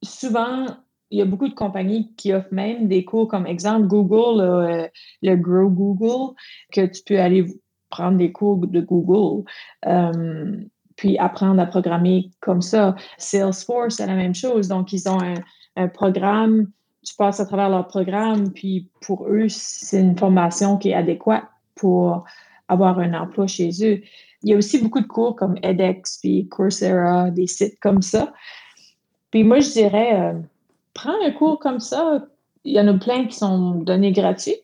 Souvent, 0.04 0.68
il 1.10 1.20
y 1.20 1.22
a 1.22 1.26
beaucoup 1.26 1.48
de 1.48 1.54
compagnies 1.54 2.14
qui 2.16 2.34
offrent 2.34 2.54
même 2.54 2.88
des 2.88 3.04
cours 3.04 3.28
comme 3.28 3.46
exemple 3.46 3.88
Google, 3.88 4.42
euh, 4.42 4.88
le 5.22 5.36
Grow 5.36 5.70
Google, 5.70 6.36
que 6.72 6.86
tu 6.86 7.02
peux 7.06 7.20
aller 7.20 7.46
prendre 7.90 8.18
des 8.18 8.32
cours 8.32 8.68
de 8.68 8.82
Google, 8.82 9.44
euh, 9.86 10.58
puis 10.98 11.18
apprendre 11.18 11.62
à 11.62 11.66
programmer 11.66 12.32
comme 12.42 12.62
ça. 12.62 12.96
Salesforce, 13.18 13.96
c'est 13.96 14.08
la 14.08 14.16
même 14.16 14.36
chose. 14.36 14.68
Donc, 14.68 14.92
ils 14.92 15.08
ont 15.08 15.20
un, 15.76 15.88
programme, 15.90 16.68
tu 17.06 17.16
passes 17.16 17.40
à 17.40 17.46
travers 17.46 17.70
leur 17.70 17.88
programme, 17.88 18.52
puis 18.52 18.90
pour 19.02 19.28
eux, 19.28 19.48
c'est 19.48 20.02
une 20.02 20.18
formation 20.18 20.78
qui 20.78 20.90
est 20.90 20.96
adéquate 20.96 21.46
pour 21.76 22.26
avoir 22.68 23.00
un 23.00 23.14
emploi 23.14 23.48
chez 23.48 23.70
eux. 23.84 24.02
Il 24.44 24.50
y 24.50 24.54
a 24.54 24.58
aussi 24.58 24.80
beaucoup 24.80 25.00
de 25.00 25.08
cours 25.08 25.36
comme 25.36 25.56
edX, 25.62 26.20
puis 26.20 26.50
Coursera, 26.50 27.30
des 27.30 27.48
sites 27.48 27.80
comme 27.80 28.02
ça. 28.02 28.34
Puis 29.32 29.44
moi, 29.44 29.60
je 29.60 29.72
dirais, 29.72 30.20
euh, 30.20 30.34
prends 30.94 31.16
un 31.24 31.32
cours 31.32 31.60
comme 31.60 31.80
ça. 31.80 32.26
Il 32.64 32.74
y 32.74 32.80
en 32.80 32.88
a 32.88 32.94
plein 32.96 33.26
qui 33.28 33.36
sont 33.36 33.76
donnés 33.76 34.12
gratuits. 34.12 34.58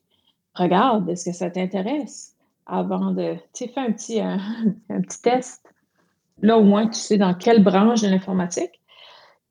Regarde, 0.56 1.10
est-ce 1.10 1.26
que 1.26 1.36
ça 1.36 1.50
t'intéresse? 1.50 2.36
Avant 2.65 3.12
de, 3.12 3.36
tu 3.54 3.65
un 3.76 3.91
petit, 3.91 4.19
un, 4.22 4.39
petit 5.02 5.22
test. 5.22 5.62
Là, 6.41 6.58
au 6.58 6.63
moins, 6.63 6.88
tu 6.88 7.00
sais 7.00 7.17
dans 7.17 7.34
quelle 7.34 7.63
branche 7.63 8.02
de 8.02 8.08
l'informatique. 8.08 8.82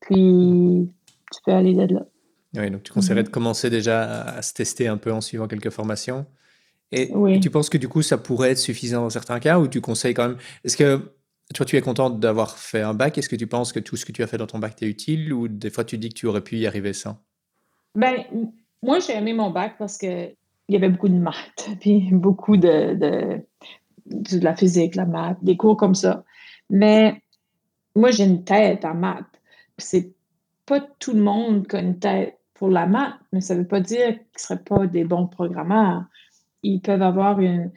Puis, 0.01 0.91
tu 1.33 1.41
peux 1.45 1.53
aller 1.53 1.75
de 1.75 1.95
là. 1.95 2.07
Oui, 2.55 2.71
donc 2.71 2.83
tu 2.83 2.93
conseillerais 2.93 3.23
de 3.23 3.29
mhm. 3.29 3.33
commencer 3.33 3.71
déjà 3.71 4.23
à 4.23 4.43
se 4.43 4.53
tester 4.53 4.89
un 4.89 4.99
peu 4.99 5.13
en 5.13 5.21
suivant 5.21 5.49
quelques 5.49 5.71
formations. 5.71 6.27
Et, 6.91 7.11
tu 7.41 7.49
penses 7.49 7.71
que 7.71 7.79
du 7.79 7.89
coup, 7.89 8.03
ça 8.03 8.19
pourrait 8.19 8.51
être 8.51 8.59
suffisant 8.59 9.01
dans 9.01 9.11
certains 9.11 9.41
cas 9.41 9.59
ou 9.59 9.67
tu 9.67 9.81
conseilles 9.81 10.13
quand 10.13 10.29
même. 10.29 10.37
Est-ce 10.63 10.77
que 10.77 11.15
toi, 11.55 11.65
tu 11.65 11.77
es 11.77 11.81
contente 11.81 12.21
d'avoir 12.21 12.59
fait 12.59 12.83
un 12.83 12.93
bac? 12.93 13.17
Est-ce 13.17 13.31
que 13.31 13.37
tu 13.37 13.47
penses 13.47 13.73
que 13.73 13.81
tout 13.81 13.97
ce 13.97 14.05
que 14.05 14.13
tu 14.13 14.23
as 14.23 14.27
fait 14.27 14.37
dans 14.37 14.47
ton 14.47 14.59
bac 14.59 14.77
t'est 14.77 14.87
utile 14.87 15.33
ou 15.33 15.49
des 15.49 15.71
fois 15.71 15.85
tu 15.85 15.97
dis 15.97 16.11
que 16.11 16.15
tu 16.15 16.27
aurais 16.27 16.43
pu 16.43 16.57
y 16.59 16.67
arriver 16.67 16.93
sans? 16.93 17.17
Ben, 17.95 18.25
moi, 18.83 18.99
j'ai 18.99 19.15
aimé 19.15 19.33
mon 19.33 19.51
bac 19.51 19.77
parce 19.79 19.97
qu'il 19.97 20.35
y 20.69 20.77
avait 20.77 20.91
beaucoup 20.91 21.09
de 21.09 21.15
maths, 21.15 21.71
puis 21.81 22.11
beaucoup 22.13 22.59
de, 22.59 22.95
de, 22.95 23.41
de, 24.07 24.45
la 24.45 24.55
physique, 24.55 24.95
la 24.95 25.07
maths, 25.07 25.39
des 25.43 25.57
cours 25.57 25.79
comme 25.79 25.95
ça. 25.95 26.25
Mais 26.73 27.23
moi, 27.95 28.11
j'ai 28.11 28.25
une 28.25 28.45
tête 28.45 28.85
en 28.85 28.95
maths. 28.95 29.41
C'est 29.79 30.13
pas 30.67 30.81
tout 30.81 31.13
le 31.13 31.21
monde 31.21 31.69
qui 31.69 31.77
a 31.77 31.81
une 31.81 31.99
tête 31.99 32.39
pour 32.55 32.71
la 32.71 32.87
maths, 32.87 33.19
mais 33.33 33.41
ça 33.41 33.55
veut 33.55 33.67
pas 33.67 33.81
dire 33.81 34.07
qu'ils 34.07 34.17
ne 34.17 34.39
seraient 34.39 34.65
pas 34.65 34.87
des 34.87 35.05
bons 35.05 35.27
programmeurs. 35.27 36.05
Ils 36.63 36.81
peuvent 36.81 37.03
avoir 37.03 37.41
une, 37.41 37.71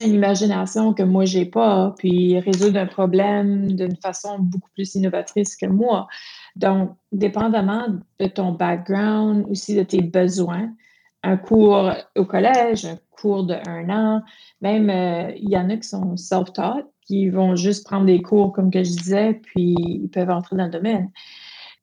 imagination 0.00 0.94
que 0.94 1.04
moi, 1.04 1.24
j'ai 1.24 1.44
pas, 1.44 1.94
puis 1.96 2.38
résoudre 2.40 2.80
un 2.80 2.86
problème 2.86 3.72
d'une 3.76 3.94
façon 3.94 4.38
beaucoup 4.40 4.68
plus 4.74 4.96
innovatrice 4.96 5.56
que 5.56 5.66
moi. 5.66 6.08
Donc, 6.56 6.96
dépendamment 7.12 7.86
de 8.18 8.26
ton 8.26 8.50
background, 8.50 9.46
aussi 9.48 9.76
de 9.76 9.84
tes 9.84 10.02
besoins, 10.02 10.74
un 11.22 11.36
cours 11.36 11.92
au 12.16 12.24
collège, 12.24 12.84
un 12.84 12.98
cours 13.10 13.44
de 13.44 13.54
un 13.68 13.88
an, 13.90 14.22
même 14.60 14.90
euh, 14.90 15.32
il 15.36 15.50
y 15.50 15.56
en 15.56 15.70
a 15.70 15.76
qui 15.76 15.88
sont 15.88 16.16
self-taught, 16.16 16.91
qui 17.12 17.28
vont 17.28 17.56
juste 17.56 17.84
prendre 17.84 18.06
des 18.06 18.22
cours, 18.22 18.54
comme 18.54 18.70
que 18.70 18.82
je 18.82 18.90
disais, 18.90 19.34
puis 19.34 19.74
ils 19.76 20.08
peuvent 20.08 20.30
entrer 20.30 20.56
dans 20.56 20.64
le 20.64 20.70
domaine. 20.70 21.10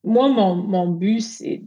Moi, 0.04 0.28
mon, 0.30 0.56
mon 0.56 0.88
but, 0.88 1.22
c'est 1.22 1.62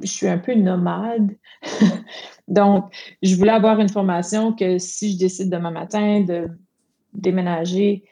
je 0.00 0.08
suis 0.08 0.26
un 0.26 0.38
peu 0.38 0.54
nomade. 0.54 1.36
Donc, 2.48 2.90
je 3.22 3.36
voulais 3.36 3.52
avoir 3.52 3.78
une 3.78 3.90
formation 3.90 4.54
que 4.54 4.78
si 4.78 5.12
je 5.12 5.18
décide 5.18 5.50
demain 5.50 5.70
matin 5.70 6.22
de 6.22 6.48
déménager 7.12 8.04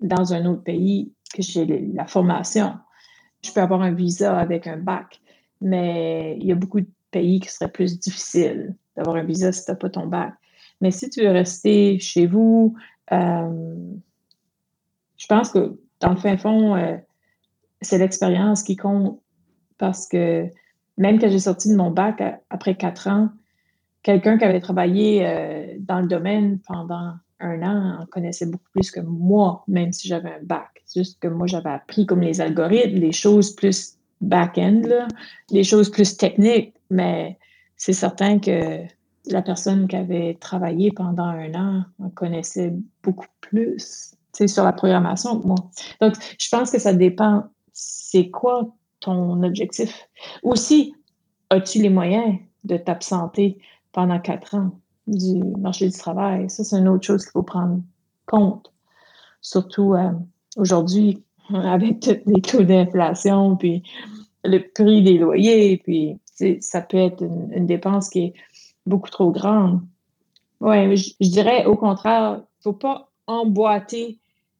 dans 0.00 0.32
un 0.32 0.46
autre 0.46 0.62
pays, 0.62 1.12
que 1.34 1.42
j'ai 1.42 1.66
la 1.66 2.06
formation, 2.06 2.74
je 3.44 3.50
peux 3.52 3.60
avoir 3.60 3.82
un 3.82 3.92
visa 3.92 4.38
avec 4.38 4.68
un 4.68 4.76
bac. 4.76 5.20
Mais 5.60 6.38
il 6.40 6.46
y 6.46 6.52
a 6.52 6.54
beaucoup 6.54 6.80
de 6.80 6.88
pays 7.10 7.40
qui 7.40 7.48
seraient 7.48 7.72
plus 7.72 7.98
difficiles 7.98 8.76
d'avoir 8.96 9.16
un 9.16 9.24
visa 9.24 9.50
si 9.50 9.64
tu 9.64 9.70
n'as 9.72 9.76
pas 9.76 9.90
ton 9.90 10.06
bac. 10.06 10.32
Mais 10.80 10.92
si 10.92 11.10
tu 11.10 11.22
veux 11.22 11.32
rester 11.32 11.98
chez 11.98 12.26
vous, 12.26 12.76
euh, 13.10 13.94
je 15.18 15.26
pense 15.26 15.50
que 15.50 15.78
dans 16.00 16.10
le 16.10 16.16
fin 16.16 16.36
fond, 16.36 16.76
euh, 16.76 16.96
c'est 17.82 17.98
l'expérience 17.98 18.62
qui 18.62 18.76
compte 18.76 19.20
parce 19.76 20.08
que 20.08 20.46
même 20.96 21.20
quand 21.20 21.28
j'ai 21.28 21.38
sorti 21.38 21.68
de 21.70 21.76
mon 21.76 21.90
bac 21.90 22.22
après 22.50 22.76
quatre 22.76 23.08
ans, 23.08 23.28
quelqu'un 24.02 24.38
qui 24.38 24.44
avait 24.44 24.60
travaillé 24.60 25.26
euh, 25.26 25.74
dans 25.80 26.00
le 26.00 26.08
domaine 26.08 26.60
pendant 26.66 27.14
un 27.40 27.62
an 27.62 28.00
en 28.00 28.06
connaissait 28.06 28.46
beaucoup 28.46 28.70
plus 28.72 28.90
que 28.90 29.00
moi, 29.00 29.64
même 29.68 29.92
si 29.92 30.08
j'avais 30.08 30.30
un 30.30 30.42
bac. 30.42 30.82
C'est 30.84 31.00
juste 31.00 31.20
que 31.20 31.28
moi, 31.28 31.46
j'avais 31.46 31.70
appris 31.70 32.06
comme 32.06 32.20
les 32.20 32.40
algorithmes, 32.40 32.98
les 32.98 33.12
choses 33.12 33.54
plus 33.54 33.96
back-end, 34.20 34.82
les 35.50 35.62
choses 35.62 35.90
plus 35.90 36.16
techniques, 36.16 36.74
mais 36.90 37.38
c'est 37.76 37.92
certain 37.92 38.40
que 38.40 38.82
la 39.26 39.42
personne 39.42 39.86
qui 39.86 39.96
avait 39.96 40.34
travaillé 40.40 40.90
pendant 40.90 41.26
un 41.26 41.54
an 41.54 41.84
en 42.00 42.10
connaissait 42.10 42.72
beaucoup 43.02 43.26
plus 43.40 44.17
sur 44.46 44.64
la 44.64 44.72
programmation 44.72 45.40
moi. 45.44 45.56
Donc, 46.00 46.14
je 46.38 46.48
pense 46.48 46.70
que 46.70 46.78
ça 46.78 46.92
dépend. 46.92 47.44
C'est 47.72 48.30
quoi 48.30 48.68
ton 49.00 49.42
objectif? 49.42 50.08
Aussi, 50.42 50.94
as-tu 51.50 51.80
les 51.80 51.90
moyens 51.90 52.36
de 52.64 52.76
t'absenter 52.76 53.58
pendant 53.92 54.18
quatre 54.18 54.54
ans 54.54 54.78
du 55.06 55.42
marché 55.58 55.88
du 55.88 55.96
travail? 55.96 56.50
Ça, 56.50 56.64
c'est 56.64 56.76
une 56.76 56.88
autre 56.88 57.06
chose 57.06 57.24
qu'il 57.24 57.32
faut 57.32 57.42
prendre 57.42 57.80
compte. 58.26 58.72
Surtout 59.40 59.94
euh, 59.94 60.10
aujourd'hui, 60.56 61.24
avec 61.54 62.00
tous 62.00 62.18
les 62.26 62.42
taux 62.42 62.62
d'inflation, 62.62 63.56
puis 63.56 63.82
le 64.44 64.58
prix 64.72 65.02
des 65.02 65.18
loyers, 65.18 65.78
puis 65.78 66.18
ça 66.60 66.80
peut 66.80 66.98
être 66.98 67.22
une, 67.22 67.66
dépense 67.66 68.08
qui 68.08 68.20
est 68.20 68.34
beaucoup 68.86 69.10
trop 69.10 69.30
grande. 69.32 69.80
Oui, 70.60 70.96
je, 70.96 71.14
dirais 71.20 71.64
au 71.66 71.76
contraire, 71.76 72.36
il 72.36 72.38
ne 72.40 72.62
faut 72.62 72.72
pas 72.72 73.10
emboîter 73.26 74.18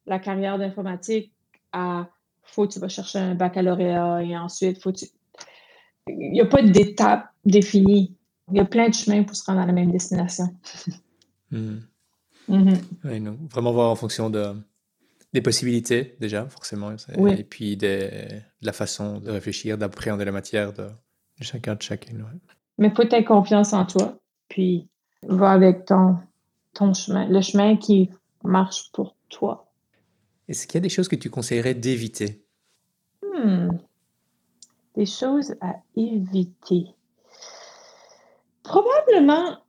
la 0.09 0.19
carrière 0.19 0.57
d'informatique 0.57 1.31
à 1.71 2.09
faut 2.43 2.67
que 2.67 2.73
tu 2.73 2.79
vas 2.79 2.89
chercher 2.89 3.19
un 3.19 3.35
baccalauréat 3.35 4.23
et 4.23 4.35
ensuite 4.35 4.81
faut 4.81 4.91
tu. 4.91 5.05
Il 6.07 6.31
n'y 6.31 6.41
a 6.41 6.45
pas 6.45 6.63
d'étape 6.63 7.29
définie. 7.45 8.15
Il 8.51 8.57
y 8.57 8.59
a 8.59 8.65
plein 8.65 8.89
de 8.89 8.93
chemins 8.95 9.23
pour 9.23 9.35
se 9.35 9.45
rendre 9.45 9.61
à 9.61 9.65
la 9.65 9.73
même 9.73 9.91
destination. 9.91 10.45
Hmm. 11.51 11.79
Mm-hmm. 12.47 13.49
vraiment 13.49 13.71
voir 13.71 13.89
en 13.89 13.95
fonction 13.95 14.29
de, 14.29 14.53
des 15.33 15.41
possibilités, 15.41 16.15
déjà, 16.19 16.45
forcément, 16.47 16.91
et 16.91 17.43
puis 17.43 17.75
de 17.75 18.07
la 18.61 18.71
façon 18.71 19.19
de 19.19 19.31
réfléchir, 19.31 19.75
d'appréhender 19.75 20.25
la 20.25 20.31
matière 20.31 20.73
de, 20.73 20.89
chacun, 21.41 21.73
de 21.73 21.81
chacune. 21.81 22.23
Mais 22.77 22.91
faut 22.91 23.01
avoir 23.01 23.25
confiance 23.25 23.73
en 23.73 23.85
toi, 23.85 24.19
puis 24.47 24.87
va 25.23 25.49
avec 25.49 25.85
ton, 25.85 26.17
ton 26.73 26.93
chemin, 26.93 27.27
le 27.27 27.41
chemin 27.41 27.77
qui 27.77 28.11
marche 28.43 28.91
pour 28.91 29.15
toi. 29.29 29.68
Est-ce 30.49 30.65
qu'il 30.65 30.75
y 30.75 30.77
a 30.79 30.81
des 30.81 30.89
choses 30.89 31.07
que 31.07 31.15
tu 31.15 31.29
conseillerais 31.29 31.75
d'éviter? 31.75 32.43
Hmm. 33.21 33.69
Des 34.95 35.05
choses 35.05 35.55
à 35.61 35.75
éviter. 35.95 36.87
Probablement 38.63 39.59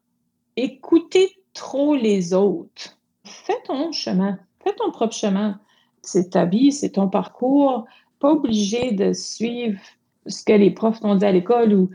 écouter 0.56 1.36
trop 1.52 1.94
les 1.94 2.32
autres. 2.32 2.98
Fais 3.24 3.60
ton 3.66 3.92
chemin. 3.92 4.38
Fais 4.64 4.74
ton 4.74 4.90
propre 4.90 5.14
chemin. 5.14 5.60
C'est 6.00 6.30
ta 6.30 6.46
vie, 6.46 6.72
c'est 6.72 6.92
ton 6.92 7.10
parcours. 7.10 7.84
Pas 8.18 8.32
obligé 8.32 8.92
de 8.92 9.12
suivre 9.12 9.78
ce 10.26 10.42
que 10.44 10.54
les 10.54 10.70
profs 10.70 11.00
t'ont 11.00 11.14
dit 11.14 11.26
à 11.26 11.32
l'école 11.32 11.74
ou, 11.74 11.90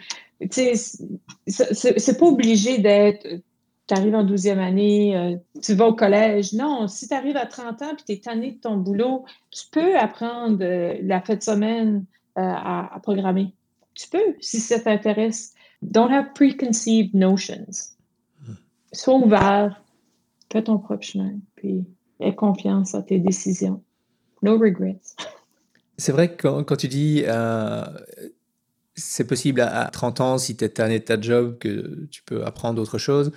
c'est 0.52 2.19
pas 2.19 2.26
obligé 2.26 2.78
d'être, 2.78 3.28
tu 3.88 3.93
arrives 3.93 4.15
en 4.15 4.26
12e 4.26 4.58
année, 4.58 5.15
euh, 5.15 5.36
tu 5.62 5.76
vas 5.76 5.88
au 5.88 5.93
collège. 5.93 6.54
Non, 6.54 6.88
si 6.88 7.08
tu 7.08 7.13
arrives 7.13 7.38
à 7.38 7.45
30 7.45 7.82
ans 7.82 7.91
et 7.91 8.04
tu 8.04 8.12
es 8.13 8.17
tanné 8.17 8.54
de 8.54 8.58
ton 8.58 8.78
boulot, 8.78 9.26
tu 9.52 9.65
peux 9.71 9.98
apprendre 9.98 10.58
euh, 10.62 10.95
la 11.04 11.21
fête 11.21 11.39
de 11.39 11.43
semaine 11.43 12.06
euh, 12.38 12.41
à, 12.41 13.00
programmer. 13.04 13.54
Tu 13.93 14.08
peux, 14.10 14.36
si 14.39 14.60
ça 14.60 14.80
t'intéresse. 14.80 15.54
Don't 15.82 16.12
have 16.12 16.34
preconceived 16.34 17.13
notions. 17.13 17.93
Hmm. 18.41 18.54
Sois 18.91 19.15
ouvert, 19.15 19.82
fais 20.52 20.63
ton 20.63 20.80
propre 20.80 21.04
chemin, 21.04 21.34
puis 21.56 21.86
aie 22.19 22.34
confiance 22.34 22.95
à 22.95 23.04
tes 23.04 23.19
décisions. 23.19 23.84
No 24.41 24.58
regrets. 24.58 25.00
C'est 25.98 26.12
vrai 26.12 26.36
que 26.36 26.62
quand, 26.62 26.76
tu 26.76 26.89
dis 26.89 27.24
c'est 28.95 29.28
possible 29.28 29.62
à, 29.62 29.89
30 29.91 30.21
ans, 30.21 30.38
si 30.38 30.58
tu 30.58 30.65
es 30.65 30.95
état 30.95 31.17
de 31.17 31.24
job, 31.24 31.58
que 31.58 32.06
tu 32.12 32.21
peux 32.24 32.43
apprendre 32.45 32.82
autre 32.82 32.98
chose, 32.98 33.32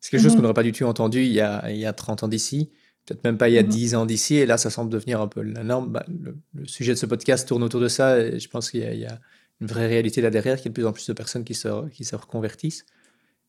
c'est 0.00 0.10
quelque 0.10 0.22
chose 0.22 0.32
qu'on 0.32 0.38
mhm. 0.38 0.42
n'aurait 0.42 0.54
pas 0.54 0.62
du 0.62 0.72
tout 0.72 0.84
entendu 0.84 1.22
il 1.22 1.32
y 1.32 1.40
a, 1.40 1.70
il 1.70 1.78
y 1.78 1.86
a 1.86 1.92
30 1.92 2.24
ans 2.24 2.28
d'ici, 2.28 2.70
peut-être 3.04 3.24
même 3.24 3.38
pas 3.38 3.48
il 3.48 3.54
y 3.54 3.58
a 3.58 3.62
10 3.62 3.92
mhm. 3.92 4.00
ans 4.00 4.06
d'ici, 4.06 4.36
et 4.36 4.46
là 4.46 4.58
ça 4.58 4.70
semble 4.70 4.90
devenir 4.90 5.20
un 5.20 5.28
peu 5.28 5.42
la 5.42 5.64
norme. 5.64 5.90
Bah, 5.90 6.04
le, 6.08 6.36
sujet 6.66 6.92
de 6.92 6.98
ce 6.98 7.06
podcast 7.06 7.48
tourne 7.48 7.62
autour 7.62 7.80
de 7.80 7.88
ça, 7.88 8.20
et 8.20 8.38
je 8.38 8.48
pense 8.48 8.70
qu'il 8.70 8.80
y, 8.80 9.06
a 9.06 9.18
une 9.60 9.66
vraie 9.66 9.86
réalité 9.86 10.20
là 10.20 10.30
derrière, 10.30 10.56
qu'il 10.56 10.66
y 10.66 10.68
a 10.68 10.70
de 10.70 10.74
plus 10.74 10.86
en 10.86 10.92
plus 10.92 11.06
de 11.06 11.12
personnes 11.12 11.44
qui 11.44 11.54
se, 11.54 11.88
qui 11.88 12.04
se 12.04 12.16
reconvertissent. 12.16 12.86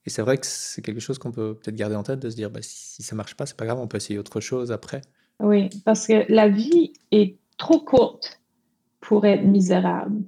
Et 0.06 0.10
c'est 0.10 0.22
vrai 0.22 0.38
que 0.38 0.46
c'est 0.46 0.82
quelque 0.82 1.02
chose 1.02 1.20
qu'on 1.20 1.32
peut 1.32 1.56
peut-être 1.56 1.76
garder 1.76 1.96
en 1.96 2.04
tête, 2.04 2.20
de 2.20 2.30
se 2.30 2.36
dire, 2.36 2.50
bah, 2.50 2.62
si, 2.62 3.04
ça 3.04 3.16
marche 3.16 3.36
pas, 3.36 3.46
c'est 3.46 3.58
pas 3.58 3.66
grave, 3.66 3.80
on 3.80 3.88
peut 3.88 3.98
essayer 3.98 4.18
autre 4.18 4.40
chose 4.40 4.72
après. 4.72 5.02
Oui, 5.40 5.70
parce 5.86 6.08
que 6.08 6.32
la 6.32 6.48
vie 6.50 6.94
est 7.12 7.38
trop 7.58 7.80
courte 7.80 8.42
pour 9.02 9.26
être 9.26 9.44
misérable. 9.44 10.24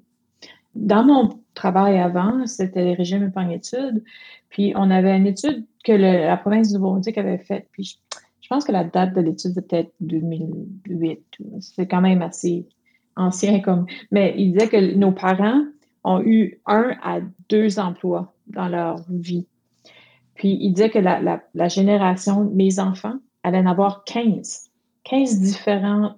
Dans 0.75 1.03
mon 1.03 1.41
travail 1.53 1.99
avant, 1.99 2.45
c'était 2.47 2.91
le 2.91 2.97
régime 2.97 3.23
épargne-études, 3.23 4.03
puis 4.49 4.73
on 4.75 4.89
avait 4.89 5.15
une 5.15 5.27
étude 5.27 5.65
que 5.83 5.91
la 5.91 6.37
province 6.37 6.69
du 6.69 6.75
Nouveau-Brunswick 6.75 7.17
avait 7.17 7.37
faite, 7.37 7.67
puis 7.71 7.97
je, 8.41 8.47
pense 8.47 8.65
que 8.65 8.71
la 8.71 8.83
date 8.83 9.13
de 9.13 9.21
l'étude 9.21 9.51
était 9.51 9.83
peut-être 9.83 9.93
2008. 10.01 11.23
C'est 11.61 11.87
quand 11.87 12.01
même 12.01 12.21
assez 12.21 12.67
ancien 13.15 13.61
comme... 13.61 13.85
Mais 14.11 14.33
il 14.37 14.53
disait 14.53 14.67
que 14.67 14.95
nos 14.95 15.11
parents 15.11 15.63
ont 16.03 16.21
eu 16.21 16.59
un 16.65 16.95
à 17.01 17.19
deux 17.49 17.79
emplois 17.79 18.33
dans 18.47 18.67
leur 18.67 19.05
vie. 19.09 19.45
Puis 20.35 20.57
il 20.59 20.73
disait 20.73 20.89
que 20.89 20.99
la, 20.99 21.41
la, 21.53 21.67
génération, 21.69 22.49
mes 22.53 22.79
enfants, 22.79 23.19
allait 23.43 23.59
en 23.59 23.67
avoir 23.67 24.03
15. 24.05 24.69
15 25.03 25.39
différents, 25.39 26.15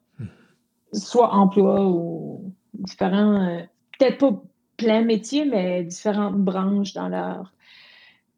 soit 0.93 1.33
emplois 1.33 1.85
ou 1.85 2.53
différents, 2.73 3.47
euh, 3.47 3.59
peut-être 3.97 4.17
pas 4.17 4.41
plein 4.77 5.03
métier, 5.03 5.45
mais 5.45 5.83
différentes 5.83 6.37
branches 6.37 6.93
dans 6.93 7.09
leur, 7.09 7.53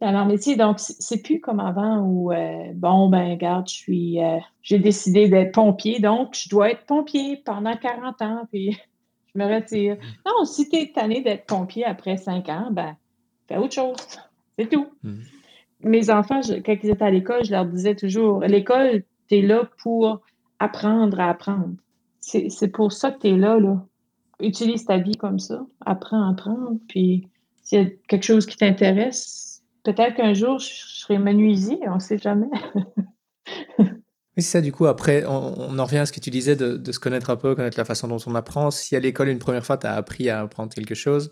dans 0.01 0.11
leur 0.11 0.25
métier. 0.25 0.55
Donc, 0.55 0.79
c'est 0.79 1.21
plus 1.21 1.39
comme 1.39 1.59
avant 1.59 1.99
où, 1.99 2.31
euh, 2.31 2.71
bon, 2.73 3.09
ben, 3.09 3.31
regarde, 3.31 3.67
je 3.67 3.73
suis, 3.73 4.23
euh, 4.23 4.39
j'ai 4.61 4.79
décidé 4.79 5.27
d'être 5.29 5.53
pompier, 5.53 5.99
donc 5.99 6.35
je 6.35 6.49
dois 6.49 6.71
être 6.71 6.85
pompier 6.85 7.41
pendant 7.45 7.75
40 7.75 8.21
ans, 8.21 8.47
puis 8.51 8.77
je 9.33 9.39
me 9.39 9.45
retire. 9.45 9.97
Non, 10.25 10.45
si 10.45 10.69
tu 10.69 10.77
es 10.77 10.91
tanné 10.93 11.21
d'être 11.21 11.45
pompier 11.45 11.85
après 11.85 12.17
5 12.17 12.49
ans, 12.49 12.69
ben, 12.71 12.95
fais 13.47 13.57
autre 13.57 13.73
chose. 13.73 13.97
C'est 14.57 14.69
tout. 14.69 14.87
Mm 15.03 15.21
mes 15.85 16.09
enfants, 16.09 16.41
quand 16.65 16.75
ils 16.83 16.89
étaient 16.89 17.03
à 17.03 17.11
l'école, 17.11 17.45
je 17.45 17.51
leur 17.51 17.65
disais 17.65 17.95
toujours, 17.95 18.41
l'école, 18.41 19.03
tu 19.27 19.35
es 19.37 19.41
là 19.41 19.69
pour 19.81 20.21
apprendre 20.59 21.19
à 21.19 21.29
apprendre. 21.29 21.75
C'est 22.19 22.69
pour 22.69 22.91
ça 22.91 23.11
que 23.11 23.19
tu 23.19 23.27
es 23.27 23.37
là, 23.37 23.59
là. 23.59 23.85
Utilise 24.39 24.85
ta 24.85 24.97
vie 24.97 25.15
comme 25.15 25.39
ça. 25.39 25.65
Apprends 25.85 26.27
à 26.27 26.31
apprendre. 26.31 26.79
Puis, 26.89 27.29
s'il 27.61 27.81
y 27.81 27.85
a 27.85 27.89
quelque 28.07 28.25
chose 28.25 28.45
qui 28.45 28.57
t'intéresse, 28.57 29.44
peut-être 29.85 30.15
qu'un 30.15 30.33
jour, 30.33 30.59
je 30.59 30.67
serai 30.67 31.17
menuisier, 31.17 31.79
on 31.87 31.95
ne 31.95 31.99
sait 31.99 32.17
jamais. 32.17 32.49
oui, 33.79 33.85
c'est 34.37 34.41
ça, 34.41 34.61
du 34.61 34.71
coup, 34.71 34.87
après, 34.87 35.23
on, 35.25 35.79
en 35.79 35.85
revient 35.85 35.99
à 35.99 36.05
ce 36.05 36.11
que 36.11 36.19
tu 36.19 36.29
disais 36.29 36.55
de, 36.55 36.75
de, 36.75 36.91
se 36.91 36.99
connaître 36.99 37.29
un 37.29 37.37
peu, 37.37 37.55
connaître 37.55 37.77
la 37.77 37.85
façon 37.85 38.07
dont 38.07 38.17
on 38.25 38.35
apprend. 38.35 38.71
Si 38.71 38.95
à 38.95 38.99
l'école, 38.99 39.29
une 39.29 39.39
première 39.39 39.65
fois, 39.65 39.77
tu 39.77 39.87
as 39.87 39.93
appris 39.93 40.29
à 40.29 40.41
apprendre 40.41 40.73
quelque 40.73 40.95
chose, 40.95 41.29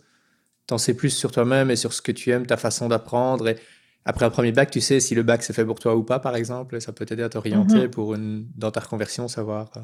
tu 0.67 0.73
en 0.73 0.77
sais 0.77 0.93
plus 0.93 1.09
sur 1.09 1.31
toi-même 1.31 1.71
et 1.71 1.75
sur 1.75 1.91
ce 1.91 2.01
que 2.01 2.11
tu 2.11 2.29
aimes, 2.31 2.45
ta 2.45 2.57
façon 2.57 2.87
d'apprendre. 2.87 3.49
Et 3.49 3.57
après 4.05 4.25
un 4.25 4.29
premier 4.29 4.51
bac, 4.51 4.71
tu 4.71 4.81
sais 4.81 4.99
si 4.99 5.15
le 5.15 5.23
bac 5.23 5.43
c'est 5.43 5.53
fait 5.53 5.65
pour 5.65 5.79
toi 5.79 5.95
ou 5.95 6.03
pas, 6.03 6.19
par 6.19 6.35
exemple. 6.35 6.79
Ça 6.79 6.93
peut 6.93 7.05
t'aider 7.05 7.23
à 7.23 7.29
t'orienter 7.29 7.83
mhm. 7.83 7.89
pour 7.89 8.13
une, 8.13 8.47
dans 8.55 8.71
ta 8.71 8.79
reconversion, 8.79 9.27
savoir 9.27 9.71
euh, 9.77 9.81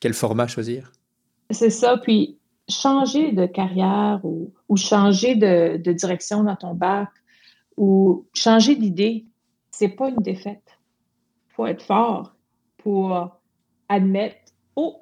quel 0.00 0.14
format 0.14 0.46
choisir. 0.46 0.92
C'est 1.50 1.70
ça. 1.70 1.96
Puis 1.98 2.38
changer 2.68 3.32
de 3.32 3.46
carrière 3.46 4.20
ou, 4.24 4.52
changer 4.76 5.34
de, 5.34 5.92
direction 5.92 6.44
dans 6.44 6.56
ton 6.56 6.74
bac 6.74 7.08
ou 7.78 8.26
changer 8.34 8.76
d'idée, 8.76 9.26
c'est 9.70 9.88
pas 9.88 10.08
une 10.08 10.16
défaite. 10.16 10.78
Il 11.50 11.54
faut 11.54 11.66
être 11.66 11.82
fort 11.82 12.34
pour 12.78 13.38
admettre 13.88 14.36
Oh, 14.76 14.96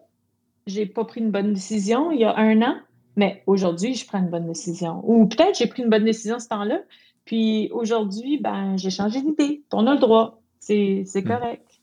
j'ai 0.67 0.87
pas 0.87 1.05
pris 1.05 1.21
une 1.21 1.31
bonne 1.31 1.53
décision 1.53 2.11
il 2.11 2.21
y 2.21 2.25
a 2.25 2.37
un 2.37 2.62
an, 2.62 2.77
mais 3.17 3.43
aujourd'hui, 3.47 3.95
je 3.95 4.07
prends 4.07 4.19
une 4.19 4.31
bonne 4.31 4.47
décision. 4.47 5.03
Ou 5.05 5.27
peut-être 5.27 5.59
j'ai 5.59 5.67
pris 5.67 5.83
une 5.83 5.91
bonne 5.91 6.05
décision 6.05 6.39
ce 6.39 6.49
temps-là, 6.49 6.81
puis 7.25 7.71
aujourd'hui, 7.73 8.39
ben, 8.39 8.77
j'ai 8.77 8.91
changé 8.91 9.21
d'idée. 9.21 9.65
On 9.73 9.87
a 9.87 9.95
le 9.95 10.01
droit. 10.01 10.41
C'est 10.61 11.05
hmm. 11.15 11.25
correct. 11.25 11.81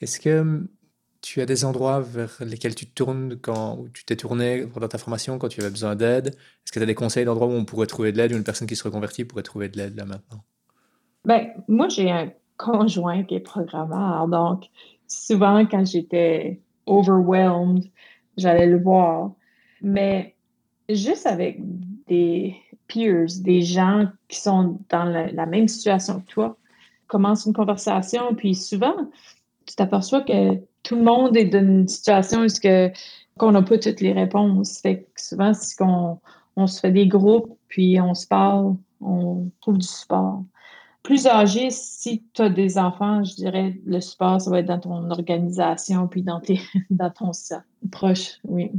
Est-ce 0.00 0.20
que 0.20 0.66
tu 1.24 1.40
as 1.40 1.46
des 1.46 1.64
endroits 1.64 2.00
vers 2.00 2.36
lesquels 2.40 2.74
tu 2.74 2.86
tournes 2.86 3.36
quand 3.40 3.86
tu 3.94 4.04
t'es 4.04 4.14
tourné 4.14 4.66
pendant 4.66 4.88
ta 4.88 4.98
formation 4.98 5.38
quand 5.38 5.48
tu 5.48 5.62
avais 5.62 5.70
besoin 5.70 5.96
d'aide? 5.96 6.28
Est-ce 6.28 6.70
que 6.70 6.78
tu 6.78 6.82
as 6.82 6.86
des 6.86 6.94
conseils 6.94 7.24
d'endroits 7.24 7.46
où 7.46 7.52
on 7.52 7.64
pourrait 7.64 7.86
trouver 7.86 8.12
de 8.12 8.18
l'aide 8.18 8.34
ou 8.34 8.36
une 8.36 8.44
personne 8.44 8.68
qui 8.68 8.76
se 8.76 8.84
reconvertit 8.84 9.24
pourrait 9.24 9.42
trouver 9.42 9.70
de 9.70 9.78
l'aide 9.78 9.96
là 9.96 10.04
maintenant? 10.04 10.44
Ben, 11.24 11.48
moi, 11.66 11.88
j'ai 11.88 12.10
un 12.10 12.30
conjoint 12.58 13.24
qui 13.24 13.36
est 13.36 13.40
programmeur. 13.40 14.28
Donc, 14.28 14.64
souvent, 15.08 15.64
quand 15.64 15.86
j'étais 15.86 16.60
overwhelmed, 16.84 17.84
j'allais 18.36 18.66
le 18.66 18.82
voir. 18.82 19.32
Mais 19.80 20.36
juste 20.90 21.26
avec 21.26 21.58
des, 22.06 22.54
peers, 22.86 23.28
des 23.40 23.62
gens 23.62 24.08
qui 24.28 24.38
sont 24.38 24.78
dans 24.90 25.04
la, 25.04 25.46
même 25.46 25.68
situation 25.68 26.20
que 26.20 26.26
toi, 26.26 26.58
commence 27.06 27.46
une 27.46 27.54
conversation, 27.54 28.34
puis 28.34 28.54
souvent, 28.54 29.10
tu 29.64 29.74
t'aperçois 29.74 30.20
que 30.20 30.60
tout 30.84 30.96
le 30.96 31.02
monde 31.02 31.36
est 31.36 31.46
dans 31.46 31.58
une 31.58 31.88
situation 31.88 32.42
où 32.42 32.46
que, 32.62 32.90
qu'on 33.36 33.50
n'a 33.50 33.62
pas 33.62 33.78
toutes 33.78 34.00
les 34.00 34.12
réponses. 34.12 34.78
Fait 34.78 34.98
que 34.98 35.20
souvent, 35.20 35.52
c'est 35.52 35.76
qu'on 35.76 36.20
on 36.56 36.66
se 36.68 36.78
fait 36.78 36.92
des 36.92 37.08
groupes, 37.08 37.58
puis 37.66 38.00
on 38.00 38.14
se 38.14 38.26
parle, 38.28 38.76
on 39.00 39.50
trouve 39.60 39.78
du 39.78 39.86
support. 39.86 40.44
Plus 41.02 41.26
âgé, 41.26 41.70
si 41.70 42.22
tu 42.32 42.42
as 42.42 42.48
des 42.48 42.78
enfants, 42.78 43.24
je 43.24 43.34
dirais 43.34 43.78
le 43.84 44.00
support, 44.00 44.40
ça 44.40 44.50
va 44.50 44.60
être 44.60 44.66
dans 44.66 44.78
ton 44.78 45.10
organisation, 45.10 46.06
puis 46.06 46.22
dans, 46.22 46.40
tes, 46.40 46.60
dans 46.90 47.10
ton 47.10 47.32
proche, 47.90 48.38
oui. 48.44 48.70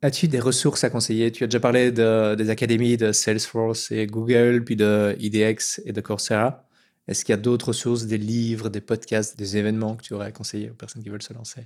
As-tu 0.00 0.26
des 0.26 0.40
ressources 0.40 0.84
à 0.84 0.90
conseiller? 0.90 1.30
Tu 1.30 1.44
as 1.44 1.46
déjà 1.46 1.60
parlé 1.60 1.92
de, 1.92 2.34
des 2.34 2.50
académies 2.50 2.96
de 2.96 3.12
Salesforce 3.12 3.92
et 3.92 4.06
Google, 4.06 4.64
puis 4.64 4.74
de 4.74 5.16
IDX 5.20 5.80
et 5.84 5.92
de 5.92 6.00
Coursera. 6.00 6.64
Est-ce 7.08 7.24
qu'il 7.24 7.32
y 7.32 7.38
a 7.38 7.40
d'autres 7.40 7.68
ressources, 7.68 8.06
des 8.06 8.18
livres, 8.18 8.68
des 8.68 8.80
podcasts, 8.80 9.36
des 9.38 9.56
événements 9.56 9.96
que 9.96 10.02
tu 10.02 10.14
aurais 10.14 10.26
à 10.26 10.32
conseiller 10.32 10.70
aux 10.70 10.74
personnes 10.74 11.02
qui 11.02 11.08
veulent 11.08 11.22
se 11.22 11.34
lancer? 11.34 11.62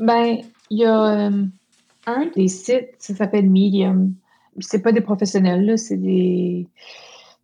Ben, 0.00 0.38
il 0.70 0.78
y 0.78 0.84
a 0.84 1.28
euh, 1.28 1.44
un 2.06 2.26
des 2.34 2.48
sites, 2.48 2.94
ça 2.98 3.14
s'appelle 3.14 3.48
Medium. 3.48 4.14
C'est 4.60 4.82
pas 4.82 4.92
des 4.92 5.00
professionnels, 5.00 5.78
c'est 5.78 5.96
des, 5.96 6.66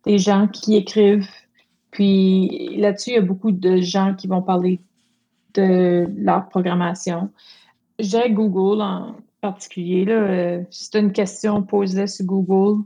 des 0.05 0.17
gens 0.17 0.47
qui 0.47 0.75
écrivent. 0.75 1.29
Puis 1.91 2.77
là-dessus, 2.77 3.11
il 3.11 3.15
y 3.15 3.17
a 3.17 3.21
beaucoup 3.21 3.51
de 3.51 3.77
gens 3.77 4.15
qui 4.15 4.27
vont 4.27 4.41
parler 4.41 4.79
de 5.53 6.07
leur 6.17 6.47
programmation. 6.49 7.29
J'ai 7.99 8.31
Google 8.31 8.81
en, 8.81 9.15
particulier. 9.41 10.05
Là. 10.05 10.61
Si 10.69 10.89
une 10.97 11.11
question, 11.11 11.63
pose-la 11.63 12.07
sur 12.07 12.25
Google. 12.25 12.83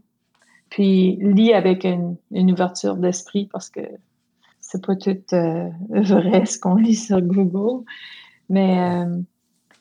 Puis 0.70 1.18
lis 1.22 1.54
avec 1.54 1.86
une, 1.86 2.18
ouverture 2.52 2.96
d'esprit 2.96 3.48
parce 3.52 3.70
que 3.70 3.82
c'est 4.76 4.86
pas 4.86 4.96
tout 4.96 5.18
euh, 5.34 5.70
vrai 5.90 6.46
ce 6.46 6.60
qu'on 6.60 6.76
lit 6.76 6.96
sur 6.96 7.22
Google. 7.22 7.84
Mais 8.50 8.80
euh, 8.80 9.20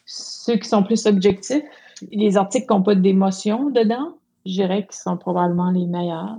ceux 0.06 0.56
qui 0.56 0.68
sont 0.68 0.82
plus 0.82 1.06
objectifs, 1.06 1.64
les 2.10 2.36
articles 2.36 2.66
qui 2.66 2.72
n'ont 2.72 2.82
pas 2.82 2.94
d'émotion 2.94 3.70
dedans, 3.70 4.16
je 4.46 4.52
dirais 4.52 4.86
qu'ils 4.86 4.96
sont 4.96 5.16
probablement 5.16 5.70
les 5.70 5.86
meilleurs. 5.86 6.38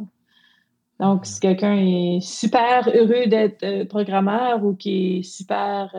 Donc, 0.99 1.25
si 1.25 1.39
quelqu'un 1.39 1.75
est 1.75 2.19
super 2.21 2.89
heureux 2.93 3.27
d'être 3.27 3.83
programmeur 3.89 4.63
ou 4.63 4.73
qui 4.75 5.17
est 5.17 5.23
super 5.23 5.93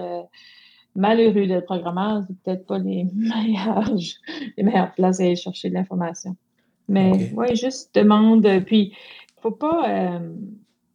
malheureux 0.96 1.46
d'être 1.46 1.66
programmeur, 1.66 2.22
c'est 2.26 2.36
peut-être 2.42 2.66
pas 2.66 2.78
les 2.78 3.04
meilleures, 3.14 3.94
les 4.56 4.62
meilleures 4.62 4.92
places 4.94 5.20
à 5.20 5.24
aller 5.24 5.36
chercher 5.36 5.68
de 5.68 5.74
l'information. 5.74 6.36
Mais 6.88 7.32
oui, 7.36 7.54
juste 7.54 7.94
demande. 7.94 8.46
Puis, 8.64 8.80
il 8.80 9.36
ne 9.36 9.42
faut 9.42 9.50
pas 9.50 9.88
euh, 9.88 10.34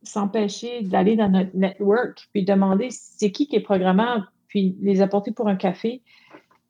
s'empêcher 0.04 0.82
d'aller 0.82 1.16
dans 1.16 1.30
notre 1.30 1.56
network 1.56 2.28
puis 2.34 2.44
demander 2.44 2.90
c'est 2.92 3.32
qui 3.32 3.48
qui 3.48 3.56
est 3.56 3.62
programmeur, 3.62 4.32
puis 4.48 4.76
les 4.82 5.02
apporter 5.02 5.32
pour 5.32 5.48
un 5.48 5.56
café. 5.56 6.02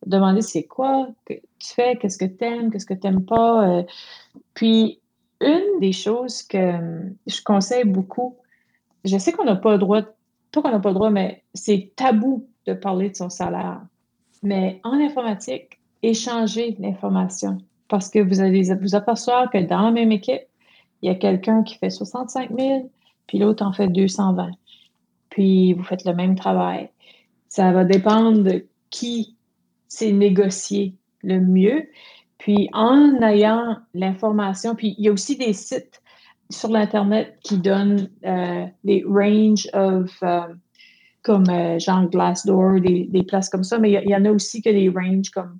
Demander 0.05 0.41
c'est 0.41 0.63
quoi 0.63 1.09
que 1.25 1.33
tu 1.33 1.73
fais, 1.73 1.95
qu'est-ce 1.97 2.17
que 2.17 2.25
tu 2.25 2.43
aimes, 2.43 2.71
qu'est-ce 2.71 2.85
que 2.85 2.93
tu 2.93 3.07
n'aimes 3.07 3.25
pas. 3.25 3.69
Euh. 3.69 3.83
puis, 4.53 4.99
une 5.39 5.79
des 5.79 5.91
choses 5.91 6.43
que 6.43 7.01
je 7.25 7.41
conseille 7.43 7.83
beaucoup, 7.83 8.37
je 9.03 9.17
sais 9.17 9.31
qu'on 9.31 9.43
n'a 9.43 9.55
pas 9.55 9.71
le 9.71 9.79
droit, 9.79 10.01
pas 10.51 10.61
qu'on 10.61 10.71
n'a 10.71 10.79
pas 10.79 10.89
le 10.89 10.95
droit, 10.95 11.09
mais 11.09 11.43
c'est 11.55 11.91
tabou 11.95 12.47
de 12.67 12.73
parler 12.73 13.09
de 13.09 13.15
son 13.15 13.29
salaire. 13.29 13.81
Mais 14.43 14.79
en 14.83 14.99
informatique, 14.99 15.79
échanger 16.03 16.75
l'information 16.79 17.57
parce 17.87 18.09
que 18.09 18.19
vous 18.19 18.39
allez 18.39 18.73
vous 18.75 18.95
apercevoir 18.95 19.49
que 19.49 19.57
dans 19.57 19.81
la 19.81 19.91
même 19.91 20.11
équipe, 20.11 20.43
il 21.01 21.07
y 21.07 21.09
a 21.09 21.15
quelqu'un 21.15 21.63
qui 21.63 21.77
fait 21.77 21.89
65 21.89 22.51
000, 22.57 22.89
puis 23.27 23.39
l'autre 23.39 23.65
en 23.65 23.73
fait 23.73 23.87
220. 23.87 24.51
Puis 25.29 25.73
vous 25.73 25.83
faites 25.83 26.05
le 26.05 26.13
même 26.13 26.35
travail. 26.35 26.89
Ça 27.47 27.71
va 27.71 27.85
dépendre 27.85 28.43
de 28.43 28.65
qui 28.89 29.35
s'est 29.87 30.11
négocié 30.11 30.95
le 31.23 31.39
mieux. 31.39 31.87
Puis 32.37 32.69
en 32.73 33.21
ayant 33.21 33.77
l'information, 33.93 34.75
puis 34.75 34.95
il 34.97 35.05
y 35.05 35.09
a 35.09 35.11
aussi 35.11 35.37
des 35.37 35.53
sites 35.53 36.01
sur 36.49 36.69
l'Internet 36.69 37.37
qui 37.43 37.57
donnent 37.57 38.09
euh, 38.25 38.65
des 38.83 39.03
range 39.07 39.67
of 39.73 40.11
euh, 40.23 40.41
comme 41.23 41.47
euh, 41.49 41.79
genre 41.79 42.09
Glassdoor, 42.09 42.81
des, 42.81 43.23
places 43.27 43.49
comme 43.49 43.63
ça, 43.63 43.77
mais 43.77 43.91
il 43.91 44.09
y, 44.09 44.15
en 44.15 44.25
a 44.25 44.31
aussi 44.31 44.61
que 44.61 44.69
des 44.69 44.89
ranges 44.89 45.29
comme 45.29 45.59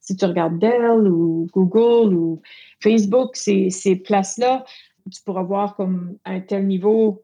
si 0.00 0.16
tu 0.16 0.24
regardes 0.24 0.58
Dell 0.58 1.08
ou 1.08 1.48
Google 1.52 2.14
ou 2.14 2.40
Facebook, 2.80 3.34
ces, 3.34 3.70
ces 3.70 3.96
places-là, 3.96 4.64
tu 5.10 5.22
pourras 5.22 5.42
voir 5.42 5.76
comme 5.76 6.16
à 6.24 6.32
un 6.32 6.40
tel 6.40 6.66
niveau, 6.66 7.22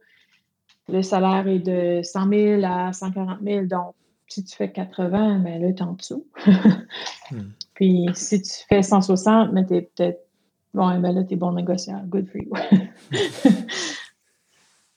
le 0.88 1.02
salaire 1.02 1.46
est 1.48 1.58
de 1.58 2.02
100 2.02 2.28
000 2.28 2.62
à 2.64 2.92
140 2.92 3.38
000. 3.42 3.66
Donc, 3.66 3.94
si 4.28 4.44
tu 4.44 4.56
fais 4.56 4.70
80, 4.70 5.38
mais 5.38 5.58
là, 5.58 5.72
tu 5.72 5.78
es 5.78 5.82
en 5.82 5.92
dessous. 5.92 6.26
Hmm. 7.32 7.50
Puis, 7.74 8.06
si 8.14 8.40
tu 8.40 8.52
fais 8.68 8.84
160, 8.84 9.52
mais 9.52 9.66
tu 9.66 9.74
es 9.74 9.82
peut-être, 9.82 10.20
bon, 10.72 10.96
mais 11.00 11.12
là, 11.12 11.24
tu 11.24 11.34
es 11.34 11.36
bon 11.36 11.50
négociant. 11.50 12.04
Good 12.06 12.28
for 12.28 12.40
you. 12.40 12.52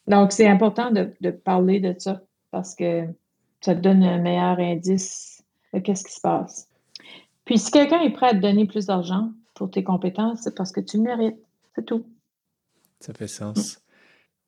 Donc, 0.08 0.32
c'est 0.32 0.45
important 0.45 0.91
de, 0.91 1.12
de 1.21 1.32
parler 1.32 1.80
de 1.80 1.95
ça 1.97 2.21
parce 2.52 2.75
que 2.75 3.08
ça 3.62 3.73
te 3.73 3.80
donne 3.80 4.04
un 4.04 4.19
meilleur 4.19 4.60
indice 4.60 5.43
de 5.73 5.80
qu'est-ce 5.80 6.04
qui 6.04 6.13
se 6.13 6.21
passe. 6.21 6.69
Puis 7.45 7.58
si 7.58 7.71
quelqu'un 7.71 8.02
est 8.02 8.12
prêt 8.12 8.28
à 8.28 8.34
te 8.34 8.38
donner 8.38 8.65
plus 8.65 8.86
d'argent 8.86 9.32
pour 9.56 9.71
tes 9.71 9.84
compétences, 9.84 10.41
c'est 10.43 10.56
parce 10.56 10.71
que 10.71 10.82
tu 10.82 10.97
le 10.97 11.04
mérites. 11.04 11.39
C'est 11.75 11.86
tout. 11.86 12.06
Ça 13.00 13.14
fait 13.14 13.28
sens. 13.28 13.82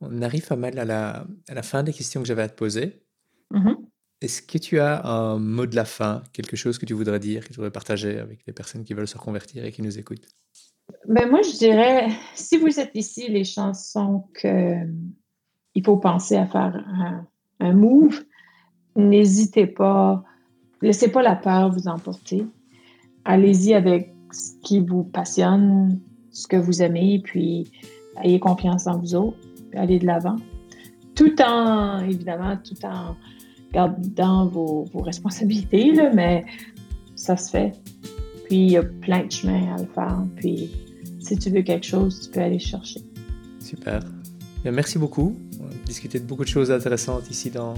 On 0.01 0.21
arrive 0.21 0.47
pas 0.47 0.55
mal 0.55 0.77
à 0.79 0.85
la, 0.85 1.25
à 1.47 1.53
la 1.53 1.63
fin 1.63 1.83
des 1.83 1.93
questions 1.93 2.21
que 2.21 2.27
j'avais 2.27 2.41
à 2.41 2.49
te 2.49 2.55
poser. 2.55 3.03
Mm-hmm. 3.51 3.75
Est-ce 4.21 4.41
que 4.41 4.57
tu 4.57 4.79
as 4.79 5.05
un 5.05 5.39
mot 5.39 5.65
de 5.65 5.75
la 5.75 5.85
fin, 5.85 6.23
quelque 6.33 6.55
chose 6.55 6.77
que 6.77 6.85
tu 6.85 6.93
voudrais 6.93 7.19
dire, 7.19 7.43
que 7.43 7.49
tu 7.49 7.55
voudrais 7.55 7.71
partager 7.71 8.19
avec 8.19 8.45
les 8.45 8.53
personnes 8.53 8.83
qui 8.83 8.93
veulent 8.93 9.07
se 9.07 9.17
reconvertir 9.17 9.65
et 9.65 9.71
qui 9.71 9.81
nous 9.81 9.97
écoutent? 9.97 10.27
Ben 11.07 11.29
moi, 11.29 11.41
je 11.41 11.57
dirais, 11.57 12.09
si 12.35 12.57
vous 12.57 12.79
êtes 12.79 12.91
ici, 12.93 13.27
les 13.29 13.43
chansons 13.43 14.27
que 14.33 14.75
il 15.73 15.85
faut 15.85 15.97
penser 15.97 16.35
à 16.35 16.45
faire 16.45 16.75
un, 16.87 17.27
un 17.59 17.73
move, 17.73 18.23
n'hésitez 18.95 19.67
pas, 19.67 20.23
laissez 20.81 21.09
pas 21.09 21.21
la 21.21 21.35
peur 21.35 21.71
vous 21.71 21.87
emporter. 21.87 22.45
Allez-y 23.23 23.73
avec 23.73 24.13
ce 24.31 24.51
qui 24.61 24.79
vous 24.79 25.03
passionne, 25.03 25.99
ce 26.31 26.47
que 26.47 26.57
vous 26.57 26.81
aimez, 26.81 27.21
puis 27.23 27.71
ayez 28.23 28.39
confiance 28.39 28.87
en 28.87 28.97
vous 28.99 29.15
autres, 29.15 29.37
allez 29.75 29.99
de 29.99 30.05
l'avant. 30.05 30.37
Tout 31.15 31.41
en, 31.41 31.99
évidemment, 31.99 32.57
tout 32.57 32.85
en 32.85 33.15
gardant 33.73 34.47
vos, 34.47 34.85
vos 34.93 35.01
responsabilités, 35.01 35.93
là, 35.93 36.11
mais 36.13 36.45
ça 37.15 37.37
se 37.37 37.49
fait. 37.51 37.73
Puis 38.45 38.57
il 38.57 38.71
y 38.71 38.77
a 38.77 38.83
plein 38.83 39.25
de 39.25 39.31
chemins 39.31 39.75
à 39.75 39.81
le 39.81 39.87
faire. 39.87 40.23
Puis 40.37 40.71
si 41.19 41.37
tu 41.37 41.49
veux 41.49 41.61
quelque 41.61 41.85
chose, 41.85 42.19
tu 42.21 42.29
peux 42.31 42.41
aller 42.41 42.59
chercher. 42.59 43.01
Super. 43.59 44.01
merci 44.65 44.97
beaucoup 44.97 45.35
discuter 45.85 46.19
de 46.19 46.25
beaucoup 46.25 46.43
de 46.43 46.49
choses 46.49 46.71
intéressantes 46.71 47.29
ici 47.29 47.49
dans, 47.49 47.73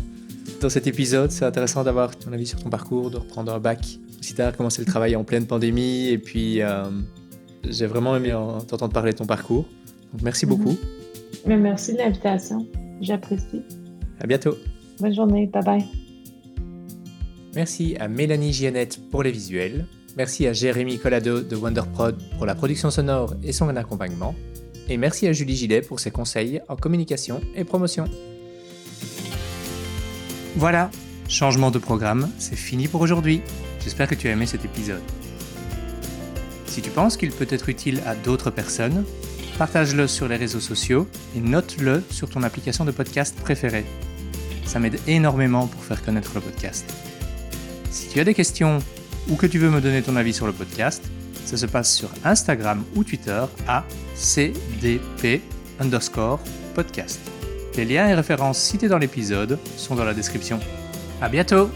dans 0.62 0.69
cet 0.69 0.88
épisode. 0.88 1.32
C'est 1.32 1.46
intéressant 1.46 1.84
d'avoir 1.84 2.15
ton 2.15 2.32
avis 2.32 2.46
sur 2.46 2.62
ton 2.62 2.69
parcours, 2.69 3.10
de 3.10 3.17
reprendre 3.17 3.54
un 3.54 3.60
bac 3.60 4.00
aussi 4.19 4.34
tard, 4.34 4.56
commencer 4.56 4.82
le 4.82 4.86
travail 4.86 5.15
en 5.15 5.24
pleine 5.24 5.46
pandémie. 5.46 6.10
Et 6.10 6.17
puis, 6.17 6.62
euh, 6.62 6.84
j'ai 7.67 7.88
vraiment 7.88 8.15
aimé 8.15 8.30
t'entendre 8.67 8.93
parler 8.93 9.12
de 9.12 9.17
ton 9.17 9.26
parcours. 9.26 9.65
Donc, 10.13 10.21
merci 10.21 10.45
beaucoup. 10.45 10.78
Merci 11.45 11.93
de 11.93 11.97
l'invitation. 11.97 12.65
J'apprécie. 13.02 13.62
À 14.19 14.28
bientôt. 14.28 14.56
Bonne 14.99 15.13
journée. 15.13 15.47
Bye 15.47 15.63
bye. 15.63 15.86
Merci 17.56 17.95
à 17.99 18.08
Mélanie 18.08 18.54
Giannette 18.54 18.99
pour 19.12 19.23
les 19.23 19.32
visuels. 19.32 19.86
Merci 20.15 20.47
à 20.47 20.54
Jérémy 20.54 20.99
Collado 20.99 21.41
de 21.41 21.56
WonderProd 21.56 22.15
pour 22.38 22.45
la 22.45 22.56
production 22.56 22.91
sonore 22.91 23.34
et 23.43 23.52
son 23.52 23.67
accompagnement. 23.76 24.36
Et 24.89 24.97
merci 24.97 25.28
à 25.28 25.34
Julie 25.34 25.56
Gillet 25.56 25.82
pour 25.82 25.99
ses 25.99 26.12
conseils 26.12 26.62
en 26.69 26.76
communication 26.76 27.41
et 27.56 27.63
promotion. 27.63 28.06
Voilà, 30.56 30.91
changement 31.28 31.71
de 31.71 31.80
programme, 31.80 32.30
c'est 32.38 32.56
fini 32.56 32.88
pour 32.88 33.02
aujourd'hui. 33.02 33.41
J'espère 33.84 34.08
que 34.08 34.15
tu 34.15 34.28
as 34.28 34.32
aimé 34.32 34.45
cet 34.45 34.65
épisode. 34.65 35.02
Si 36.67 36.82
tu 36.82 36.91
penses 36.91 37.17
qu'il 37.17 37.32
peut 37.32 37.47
être 37.49 37.69
utile 37.69 38.02
à 38.06 38.15
d'autres 38.15 38.52
personnes, 38.52 39.04
partage-le 39.58 40.08
sur 40.08 40.28
les 40.28 40.36
réseaux 40.36 40.60
sociaux 40.60 41.08
et 41.36 41.39
note-le 41.39 42.04
sur 42.10 42.30
ton 42.30 42.44
application 42.44 42.86
de 42.86 42.92
podcast 42.92 43.36
préférée. 43.39 43.86
Ça 44.66 44.80
m'aide 44.80 45.00
énormément 45.08 45.68
pour 45.68 45.84
faire 45.84 46.04
connaître 46.04 46.32
le 46.36 46.42
podcast. 46.42 46.86
Si 47.89 48.10
tu 48.10 48.20
as 48.20 48.24
des 48.24 48.34
questions 48.34 48.80
ou 49.30 49.36
que 49.36 49.46
tu 49.46 49.60
veux 49.60 49.70
me 49.70 49.82
donner 49.82 50.02
ton 50.02 50.15
avis 50.15 50.34
sur 50.34 50.48
le 50.48 50.54
podcast, 50.54 51.04
ça 51.46 51.58
se 51.58 51.65
passe 51.65 51.94
sur 51.94 52.10
Instagram 52.23 52.84
ou 52.96 53.04
Twitter 53.04 53.44
à 53.67 53.84
cdp 54.15 55.42
underscore 55.80 56.40
podcast. 56.73 57.19
Les 57.75 57.86
liens 57.86 58.08
et 58.08 58.13
références 58.13 58.60
cités 58.60 58.88
dans 58.88 58.98
l'épisode 58.98 59.60
sont 59.77 59.96
dans 59.96 60.06
la 60.06 60.13
description. 60.13 60.60
À 61.21 61.30
bientôt! 61.30 61.69